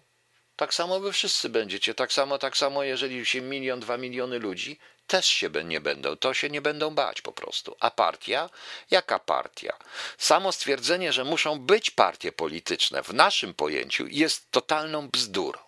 [0.56, 1.94] tak samo wy wszyscy będziecie.
[1.94, 6.34] Tak samo, tak samo, jeżeli się milion, dwa miliony ludzi, też się nie będą, to
[6.34, 7.76] się nie będą bać po prostu.
[7.80, 8.50] A partia?
[8.92, 9.78] Jaka partia?
[10.18, 15.60] Samo stwierdzenie, że muszą być partie polityczne w naszym pojęciu jest totalną bzdurą.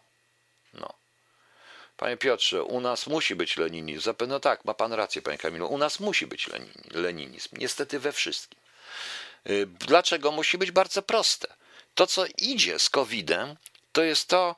[0.74, 0.94] No.
[1.98, 4.02] Panie Piotrze, u nas musi być leninizm.
[4.02, 5.68] Zapewne tak, ma pan rację, panie Kamilu.
[5.68, 6.50] U nas musi być
[6.92, 7.50] leninizm.
[7.52, 8.60] Niestety we wszystkim.
[9.50, 11.54] Y, dlaczego musi być bardzo proste?
[11.96, 13.56] To, co idzie z COVID-em,
[13.92, 14.56] to jest to,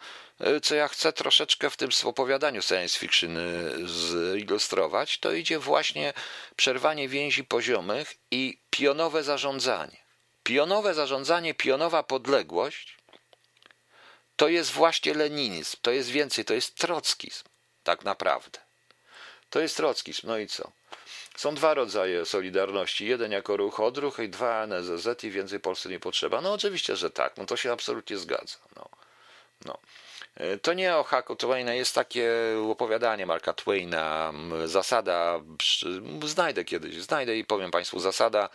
[0.64, 3.42] co ja chcę troszeczkę w tym opowiadaniu science fiction e,
[3.88, 6.14] zilustrować, to idzie właśnie
[6.56, 9.98] przerwanie więzi poziomych i pionowe zarządzanie.
[10.44, 12.98] Pionowe zarządzanie, pionowa podległość
[14.36, 17.44] to jest właśnie leninizm, to jest więcej, to jest trockizm,
[17.84, 18.60] tak naprawdę.
[19.50, 20.72] To jest trockizm, no i co?
[21.36, 23.06] Są dwa rodzaje solidarności.
[23.06, 26.42] Jeden jako ruch odruch i dwa NZZ i więcej Polsce nie potrzeba.
[26.42, 27.38] No oczywiście, że tak.
[27.38, 28.58] No to się absolutnie zgadza.
[28.76, 28.90] No.
[29.66, 29.78] No.
[30.36, 32.32] E, to nie o Haku Twaina, jest takie
[32.72, 34.34] opowiadanie Marka Twaina,
[34.66, 35.42] zasada,
[36.26, 38.50] znajdę kiedyś, znajdę i powiem Państwu, zasada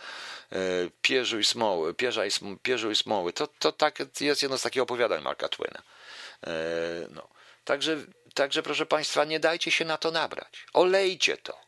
[0.51, 0.57] e,
[1.01, 2.29] pierzu i smoły, pierza i,
[2.63, 5.81] pierzu i smoły, to, to tak, jest jedno z takich opowiadań Marka Twaina.
[6.47, 6.51] E,
[7.09, 7.27] no.
[7.65, 7.97] Także,
[8.33, 11.65] także proszę Państwa, nie dajcie się na to nabrać, olejcie to.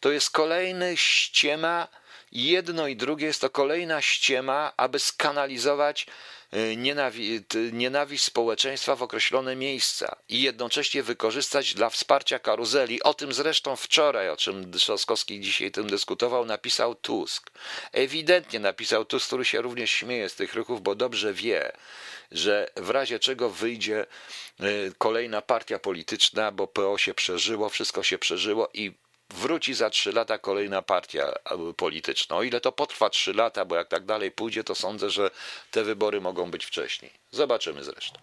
[0.00, 1.88] To jest kolejny ściema,
[2.32, 6.06] jedno i drugie jest to kolejna ściema, aby skanalizować
[6.76, 7.40] nienawi
[7.72, 13.02] nienawiść społeczeństwa w określone miejsca i jednocześnie wykorzystać dla wsparcia karuzeli.
[13.02, 17.50] O tym zresztą wczoraj, o czym Trzaskowski dzisiaj tym dyskutował, napisał Tusk.
[17.92, 21.72] Ewidentnie napisał Tusk, który się również śmieje z tych ruchów, bo dobrze wie,
[22.32, 24.06] że w razie czego wyjdzie
[24.60, 28.92] y, kolejna partia polityczna, bo PO się przeżyło, wszystko się przeżyło i
[29.30, 31.32] wróci za trzy lata kolejna partia
[31.76, 32.36] polityczna.
[32.36, 35.30] O ile to potrwa trzy lata, bo jak tak dalej pójdzie, to sądzę, że
[35.70, 37.12] te wybory mogą być wcześniej.
[37.30, 38.18] Zobaczymy zresztą.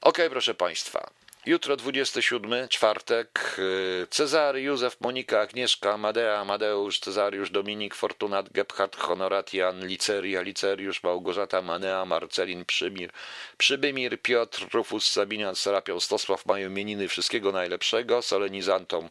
[0.00, 1.10] Ok, proszę Państwa.
[1.46, 3.56] Jutro 27, czwartek.
[3.58, 11.02] Y, Cezary, Józef, Monika, Agnieszka, Amadea, Amadeusz, Cezariusz, Dominik, Fortunat, Gebhard, Honorat, Jan, Liceria, Liceriusz,
[11.02, 13.10] Małgorzata, Manea, Marcelin, Przymir,
[13.58, 17.08] Przybymir, Piotr, Rufus, Sabinian, Serapią, Stosław mają imieniny.
[17.08, 18.22] Wszystkiego najlepszego.
[18.22, 19.08] Solenizantom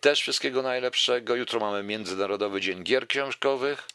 [0.00, 1.34] też wszystkiego najlepszego.
[1.34, 3.88] Jutro mamy Międzynarodowy Dzień Gier Książkowych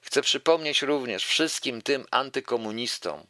[0.00, 3.26] Chcę przypomnieć również wszystkim tym antykomunistom,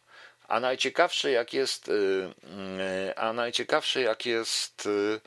[0.48, 5.20] a najciekawsze jak jest, y, y, a najciekawsze jak jest, y,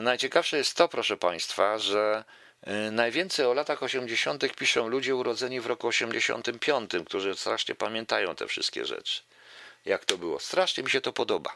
[0.00, 2.24] najciekawsze jest to, proszę Państwa, że
[2.92, 4.54] najwięcej o latach 80.
[4.56, 9.22] piszą ludzie urodzeni w roku 85, którzy strasznie pamiętają te wszystkie rzeczy.
[9.84, 10.40] Jak to było?
[10.40, 11.54] Strasznie mi się to podoba.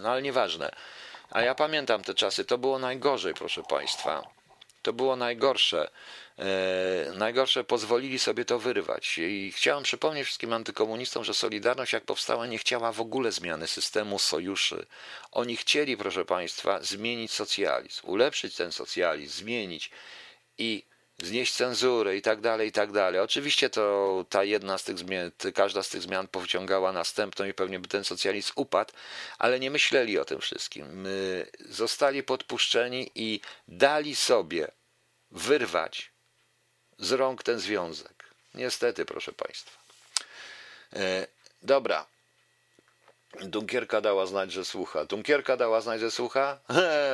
[0.00, 0.70] No ale nieważne.
[1.30, 2.44] A ja pamiętam te czasy.
[2.44, 4.39] To było najgorzej, proszę Państwa.
[4.82, 5.90] To było najgorsze.
[6.38, 9.18] E, najgorsze pozwolili sobie to wyrwać.
[9.18, 14.18] I chciałem przypomnieć wszystkim antykomunistom, że Solidarność, jak powstała, nie chciała w ogóle zmiany systemu
[14.18, 14.86] sojuszy.
[15.32, 19.90] Oni chcieli, proszę Państwa, zmienić socjalizm, ulepszyć ten socjalizm, zmienić
[20.58, 20.89] i
[21.22, 23.20] znieść cenzurę i tak dalej, i tak dalej.
[23.20, 27.78] Oczywiście to ta jedna z tych zmian, każda z tych zmian powciągała następną i pewnie
[27.78, 28.92] by ten socjalizm upadł,
[29.38, 31.06] ale nie myśleli o tym wszystkim.
[31.60, 34.70] Zostali podpuszczeni i dali sobie
[35.30, 36.10] wyrwać
[36.98, 38.24] z rąk ten związek.
[38.54, 39.80] Niestety, proszę Państwa.
[40.92, 41.26] E,
[41.62, 42.06] dobra.
[43.42, 45.04] Dunkierka dała znać, że słucha.
[45.04, 46.58] Dunkierka dała znać, że słucha.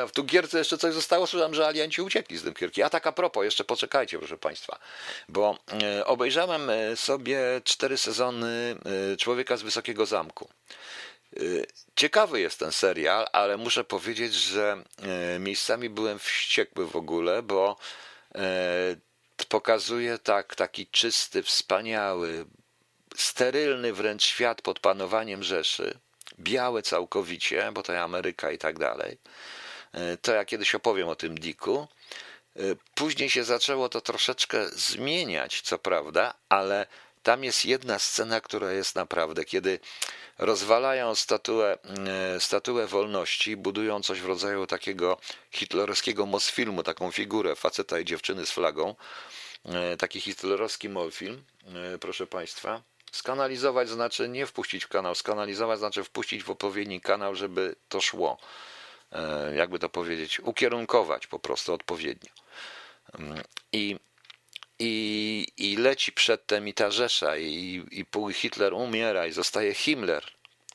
[0.09, 1.27] w Dunkierce jeszcze coś zostało.
[1.27, 2.83] Słyszałem, że alianci uciekli z Dunkierki.
[2.83, 4.79] A tak a propos, jeszcze poczekajcie, proszę Państwa.
[5.29, 8.77] Bo e, obejrzałem e, sobie cztery sezony
[9.19, 10.49] Człowieka z Wysokiego Zamku.
[11.97, 14.83] Ciekawy jest ten serial, ale muszę powiedzieć, że
[15.39, 17.77] miejscami byłem wściekły w ogóle, bo
[19.49, 22.47] pokazuje tak, taki czysty, wspaniały,
[23.17, 25.99] sterylny wręcz świat pod panowaniem Rzeszy,
[26.39, 29.19] białe całkowicie, bo to jest Ameryka i tak dalej.
[29.93, 31.89] E, to ja kiedyś opowiem o tym Diku.
[32.57, 32.61] E,
[32.95, 36.87] później się zaczęło to troszeczkę zmieniać, co prawda, ale
[37.23, 39.79] tam jest jedna scena, która jest naprawdę, kiedy
[40.39, 41.79] rozwalają statuę,
[42.37, 45.21] e, statuę wolności, budują coś w rodzaju takiego
[45.51, 48.95] hitlerowskiego Mosfilmu, taką figurę faceta i dziewczyny z flagą,
[49.99, 51.45] taki hitlerowski Mosfilm,
[52.01, 52.83] proszę Państwa.
[53.17, 58.39] Skanalizować znaczy nie wpuścić w kanał, skanalizować znaczy wpuścić w odpowiedni kanał, żeby to szło.
[59.55, 62.31] Jakby to powiedzieć, ukierunkować po prostu odpowiednio.
[63.19, 63.43] Mm,
[63.73, 63.97] I
[64.79, 70.33] i, i leci przedtem i ta Rzesza i, i Hitler umiera i zostaje Himmler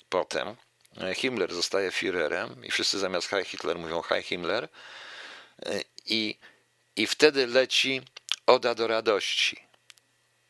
[0.09, 0.55] potem.
[1.01, 4.67] E, Himmler zostaje Führerem i wszyscy zamiast Heil Hitler mówią Heil Himmler
[5.65, 6.37] e, i,
[6.95, 8.01] i wtedy leci
[8.45, 9.70] Oda do radości.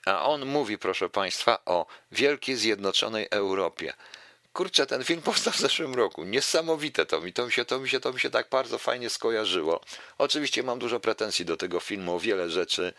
[0.06, 3.94] A on mówi, proszę Państwa, o wielkiej zjednoczonej Europie.
[4.54, 6.24] Kurczę, ten film powstał w zeszłym roku.
[6.24, 9.10] Niesamowite to mi, to mi się, to mi się, to mi się tak bardzo fajnie
[9.10, 9.82] skojarzyło.
[10.18, 12.94] Oczywiście mam dużo pretensji do tego filmu, o wiele rzeczy,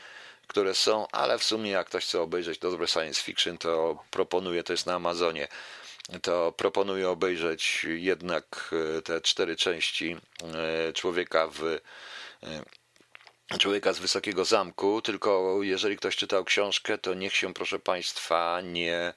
[0.47, 4.73] które są, ale w sumie jak ktoś chce obejrzeć dobre science fiction, to proponuję, to
[4.73, 5.49] jest na Amazonie,
[6.23, 10.17] to proponuję obejrzeć jednak e, te cztery części
[10.89, 11.81] e, człowieka w e,
[13.59, 19.15] człowieka z Wysokiego Zamku, tylko jeżeli ktoś czytał książkę, to niech się, proszę Państwa, nie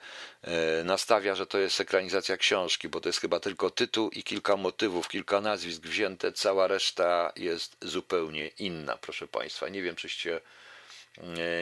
[0.83, 5.07] nastawia, że to jest ekranizacja książki, bo to jest chyba tylko tytuł i kilka motywów,
[5.07, 9.69] kilka nazwisk wzięte, cała reszta jest zupełnie inna, proszę Państwa.
[9.69, 10.41] Nie wiem, czyście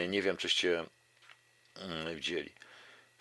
[0.08, 0.84] nie wiem, czyście
[1.76, 2.50] mm, widzieli.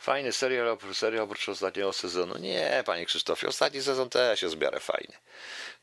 [0.03, 2.37] Fajny serial, serial oprócz ostatniego sezonu.
[2.37, 5.13] Nie, panie Krzysztofie, ostatni sezon też jest w miarę fajny.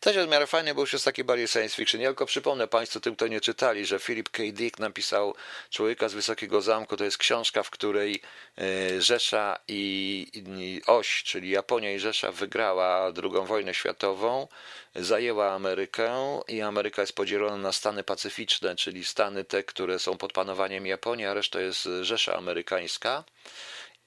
[0.00, 2.00] Też jest w miarę fajny, bo już jest taki bardziej science fiction.
[2.00, 4.42] Ja tylko przypomnę Państwu, tym, kto nie czytali, że Philip K.
[4.52, 5.34] Dick napisał
[5.70, 6.96] Człowieka z Wysokiego Zamku.
[6.96, 8.22] To jest książka, w której
[8.58, 14.48] e, Rzesza i oś, czyli Japonia i Rzesza wygrała II wojnę światową,
[14.94, 20.32] zajęła Amerykę i Ameryka jest podzielona na stany pacyficzne, czyli stany te, które są pod
[20.32, 23.24] panowaniem Japonii, a reszta jest Rzesza Amerykańska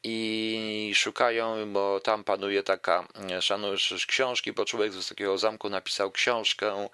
[0.03, 3.07] i szukają, bo tam panuje taka,
[3.39, 6.89] szanujesz książki, bo człowiek z Wysokiego Zamku napisał książkę,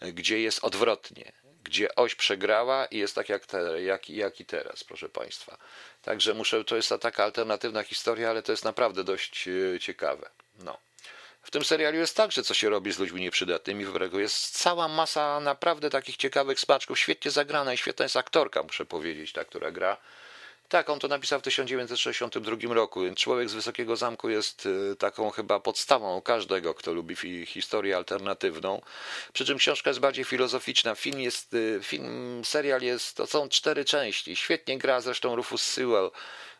[0.00, 1.32] gdzie jest odwrotnie,
[1.64, 5.56] gdzie oś przegrała i jest tak jak, te, jak, jak i teraz, proszę Państwa.
[6.02, 10.30] Także muszę, to jest ta taka alternatywna historia, ale to jest naprawdę dość e, ciekawe.
[10.58, 10.78] No.
[11.42, 15.40] W tym serialu jest także, co się robi z ludźmi nieprzydatnymi, w jest cała masa
[15.40, 19.96] naprawdę takich ciekawych smaczków, świetnie zagrana i świetna jest aktorka, muszę powiedzieć, ta, która gra
[20.72, 23.00] Tak, on to napisał w 1962 roku.
[23.16, 27.16] Człowiek z Wysokiego Zamku jest y, taką chyba podstawą każdego, kto lubi
[27.46, 28.80] historię alternatywną.
[29.32, 30.94] Przy czym książka jest bardziej filozoficzna.
[30.94, 34.36] Film jest, y, film, serial jest, to są cztery części.
[34.36, 36.10] Świetnie gra zresztą Rufus Sewell.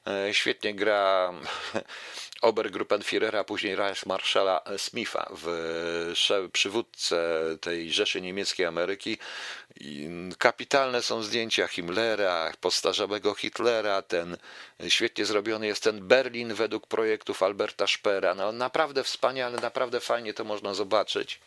[0.06, 1.32] e, Świetnie gra
[2.42, 9.18] Obergruppenführera, później Reichsmarszala Smitha w przywódcę tej Rzeszy Niemieckiej Ameryki.
[10.38, 14.36] Kapitalne są zdjęcia Himmlera, postarzałego Hitlera, ten
[14.88, 18.34] świetnie zrobiony jest ten Berlin według projektów Alberta Szpera.
[18.34, 21.40] No naprawdę wspaniale, naprawdę fajnie to można zobaczyć,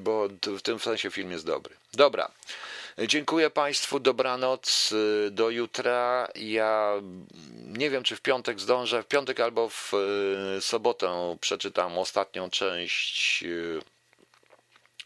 [0.00, 1.74] bo t- w tym sensie film jest dobry.
[1.92, 2.30] Dobra.
[2.98, 6.28] Dziękuję Państwu, dobranoc, y, do jutra.
[6.34, 6.92] Ja
[7.54, 9.92] nie wiem, czy w piątek zdążę, w piątek albo w
[10.60, 13.44] sobotę przeczytam ostatnią część,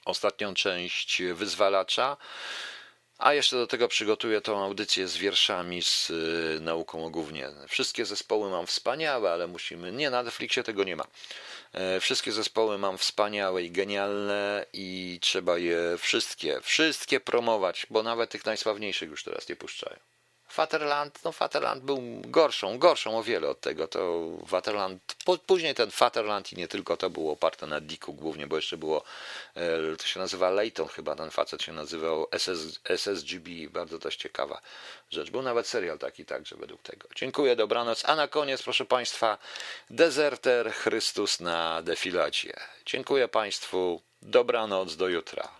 [0.05, 2.17] ostatnią część Wyzwalacza.
[3.19, 7.49] A jeszcze do tego przygotuję tą audycję z wierszami z y, nauką o gównie.
[7.69, 9.93] Wszystkie zespoły mam wspaniałe, ale musimy.
[9.93, 11.05] Nie, na Netflixie tego nie ma.
[11.73, 18.31] E, Wszystkie zespoły mam wspaniałe i genialne i trzeba je wszystkie, wszystkie promować, bo nawet
[18.31, 19.97] tych najsławniejszych już teraz nie puszczają.
[20.57, 23.89] Vaterland, no Vaterland był gorszą, gorszą o wiele od tego.
[23.89, 28.47] To Vaterland, po- później ten Vaterland i nie tylko to było oparte na Dicku głównie,
[28.47, 29.03] bo jeszcze było,
[29.55, 34.61] e, to się nazywa Layton chyba, ten facet się nazywał SS, SSGB, bardzo też ciekawa
[35.11, 35.31] rzecz.
[35.31, 37.09] Był nawet serial taki także według tego.
[37.15, 38.05] Dziękuję, dobranoc.
[38.05, 39.39] A na koniec, proszę Państwa,
[39.91, 42.57] Deserter Chrystus na defilacie.
[42.87, 45.59] Dziękuję Państwu, dobranoc, do jutra.